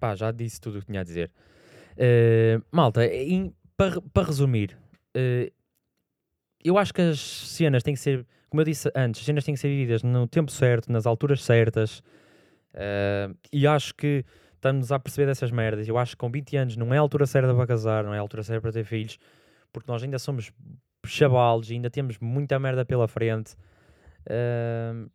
Pá, 0.04 0.16
já 0.16 0.32
disse 0.32 0.60
tudo 0.60 0.80
o 0.80 0.82
que 0.82 0.88
tinha 0.88 1.00
a 1.00 1.04
dizer. 1.06 1.32
Ah, 1.98 2.62
malta, 2.70 3.00
para 4.14 4.28
resumir, 4.28 4.78
ah, 5.16 5.50
eu 6.62 6.78
acho 6.78 6.94
que 6.94 7.02
as 7.02 7.22
cenas 7.22 7.84
têm 7.84 7.94
que 7.94 8.02
ser, 8.02 8.28
como 8.50 8.60
eu 8.60 8.66
disse 8.66 8.92
antes, 8.94 9.22
as 9.22 9.26
cenas 9.26 9.46
têm 9.46 9.54
que 9.54 9.62
ser 9.62 9.70
vividas 9.70 10.04
no 10.04 10.28
tempo 10.28 10.52
certo, 10.52 10.92
nas 10.92 11.06
alturas 11.06 11.42
certas. 11.42 12.04
ah, 12.74 13.34
e 13.50 13.66
acho 13.66 13.96
que 13.96 14.26
estamos 14.56 14.92
a 14.92 15.00
perceber 15.00 15.28
dessas 15.28 15.52
merdas. 15.52 15.88
Eu 15.88 15.98
acho 15.98 16.12
que 16.12 16.18
com 16.18 16.30
20 16.30 16.58
anos 16.58 16.76
não 16.76 16.94
é 16.94 16.98
a 16.98 17.00
altura 17.00 17.26
certa 17.26 17.56
para 17.56 17.66
casar, 17.66 18.04
não 18.04 18.14
é 18.14 18.18
a 18.18 18.22
altura 18.22 18.44
certa 18.44 18.62
para 18.62 18.74
ter 18.74 18.84
filhos, 18.84 19.18
porque 19.72 19.90
nós 19.90 20.04
ainda 20.04 20.20
somos 20.20 20.52
chavalos 21.06 21.72
e 21.72 21.76
ainda 21.76 21.90
temos 21.90 22.18
muita 22.20 22.60
merda 22.60 22.84
pela 22.84 23.08
frente. 23.08 23.56
Ah, 24.30 25.08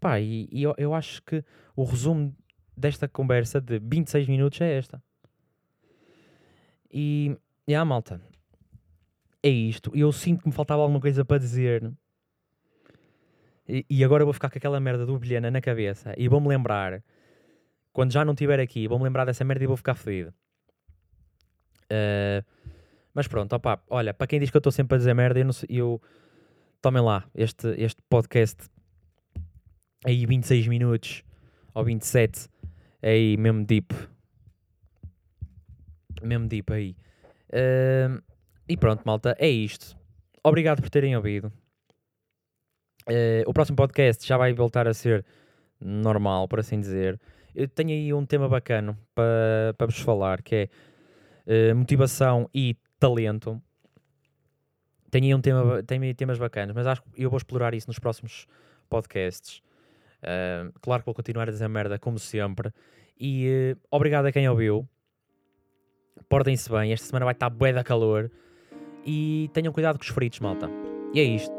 pá, 0.00 0.18
e, 0.18 0.48
e 0.50 0.62
eu, 0.62 0.74
eu 0.78 0.94
acho 0.94 1.22
que 1.22 1.44
o 1.76 1.84
resumo 1.84 2.34
desta 2.78 3.08
conversa 3.08 3.60
de 3.60 3.78
26 3.78 4.28
minutos 4.28 4.60
é 4.60 4.78
esta. 4.78 5.02
E, 6.90 7.36
e 7.66 7.74
a 7.74 7.84
malta, 7.84 8.20
é 9.42 9.48
isto. 9.48 9.90
Eu 9.94 10.10
sinto 10.12 10.42
que 10.42 10.48
me 10.48 10.54
faltava 10.54 10.82
alguma 10.82 11.00
coisa 11.00 11.24
para 11.24 11.38
dizer. 11.38 11.90
E, 13.68 13.84
e 13.90 14.04
agora 14.04 14.24
vou 14.24 14.32
ficar 14.32 14.50
com 14.50 14.58
aquela 14.58 14.80
merda 14.80 15.04
do 15.04 15.18
Bilhena 15.18 15.50
na 15.50 15.60
cabeça 15.60 16.14
e 16.16 16.28
vou-me 16.28 16.48
lembrar, 16.48 17.02
quando 17.92 18.12
já 18.12 18.24
não 18.24 18.32
estiver 18.32 18.58
aqui, 18.60 18.88
vou-me 18.88 19.04
lembrar 19.04 19.24
dessa 19.26 19.44
merda 19.44 19.64
e 19.64 19.66
vou 19.66 19.76
ficar 19.76 19.94
fodido. 19.94 20.32
Ah, 21.90 22.44
mas 23.14 23.26
pronto, 23.26 23.52
opá, 23.54 23.80
olha, 23.88 24.14
para 24.14 24.26
quem 24.26 24.38
diz 24.38 24.50
que 24.50 24.56
eu 24.56 24.60
estou 24.60 24.72
sempre 24.72 24.94
a 24.94 24.98
dizer 24.98 25.14
merda, 25.14 25.40
eu, 25.40 25.44
não 25.44 25.52
sei, 25.52 25.68
eu 25.70 26.00
tomem 26.80 27.02
lá 27.02 27.24
este, 27.34 27.68
este 27.76 28.00
podcast 28.08 28.70
aí 30.04 30.24
26 30.24 30.68
minutos 30.68 31.24
ou 31.74 31.84
27, 31.84 32.48
aí 33.02 33.36
mesmo 33.36 33.64
deep, 33.64 33.94
mesmo 36.22 36.46
deep 36.48 36.72
aí. 36.72 36.96
Ah, 37.52 38.20
e 38.68 38.76
pronto, 38.76 39.02
malta, 39.04 39.36
é 39.38 39.48
isto. 39.48 39.96
Obrigado 40.42 40.80
por 40.80 40.90
terem 40.90 41.16
ouvido. 41.16 41.52
Ah, 43.06 43.42
o 43.46 43.52
próximo 43.52 43.76
podcast 43.76 44.26
já 44.26 44.36
vai 44.36 44.52
voltar 44.52 44.86
a 44.86 44.94
ser 44.94 45.24
normal, 45.80 46.48
por 46.48 46.60
assim 46.60 46.80
dizer. 46.80 47.20
Eu 47.54 47.66
tenho 47.68 47.90
aí 47.90 48.12
um 48.12 48.24
tema 48.24 48.48
bacana 48.48 48.98
para 49.14 49.86
vos 49.86 49.98
falar, 49.98 50.42
que 50.42 50.54
é 50.54 50.68
eh, 51.46 51.74
motivação 51.74 52.48
e 52.54 52.76
talento. 53.00 53.60
Tenho 55.10 55.24
aí, 55.24 55.34
um 55.34 55.40
tema, 55.40 55.82
tenho 55.82 56.02
aí 56.02 56.14
temas 56.14 56.38
bacanas, 56.38 56.74
mas 56.74 56.86
acho 56.86 57.02
que 57.02 57.22
eu 57.22 57.30
vou 57.30 57.38
explorar 57.38 57.72
isso 57.74 57.88
nos 57.88 57.98
próximos 57.98 58.46
podcasts. 58.88 59.62
Ah, 60.22 60.70
claro 60.80 61.02
que 61.02 61.06
vou 61.06 61.14
continuar 61.14 61.48
a 61.48 61.52
dizer 61.52 61.68
merda, 61.68 61.98
como 61.98 62.18
sempre. 62.18 62.72
E 63.18 63.48
eh, 63.48 63.76
obrigado 63.90 64.26
a 64.26 64.32
quem 64.32 64.48
ouviu. 64.48 64.88
Portem-se 66.28 66.70
bem, 66.70 66.92
esta 66.92 67.06
semana 67.06 67.24
vai 67.24 67.32
estar 67.32 67.50
bué 67.50 67.72
da 67.72 67.82
calor. 67.82 68.30
E 69.04 69.50
tenham 69.52 69.72
cuidado 69.72 69.98
com 69.98 70.04
os 70.04 70.08
fritos, 70.08 70.40
malta. 70.40 70.68
E 71.14 71.20
é 71.20 71.24
isto. 71.24 71.57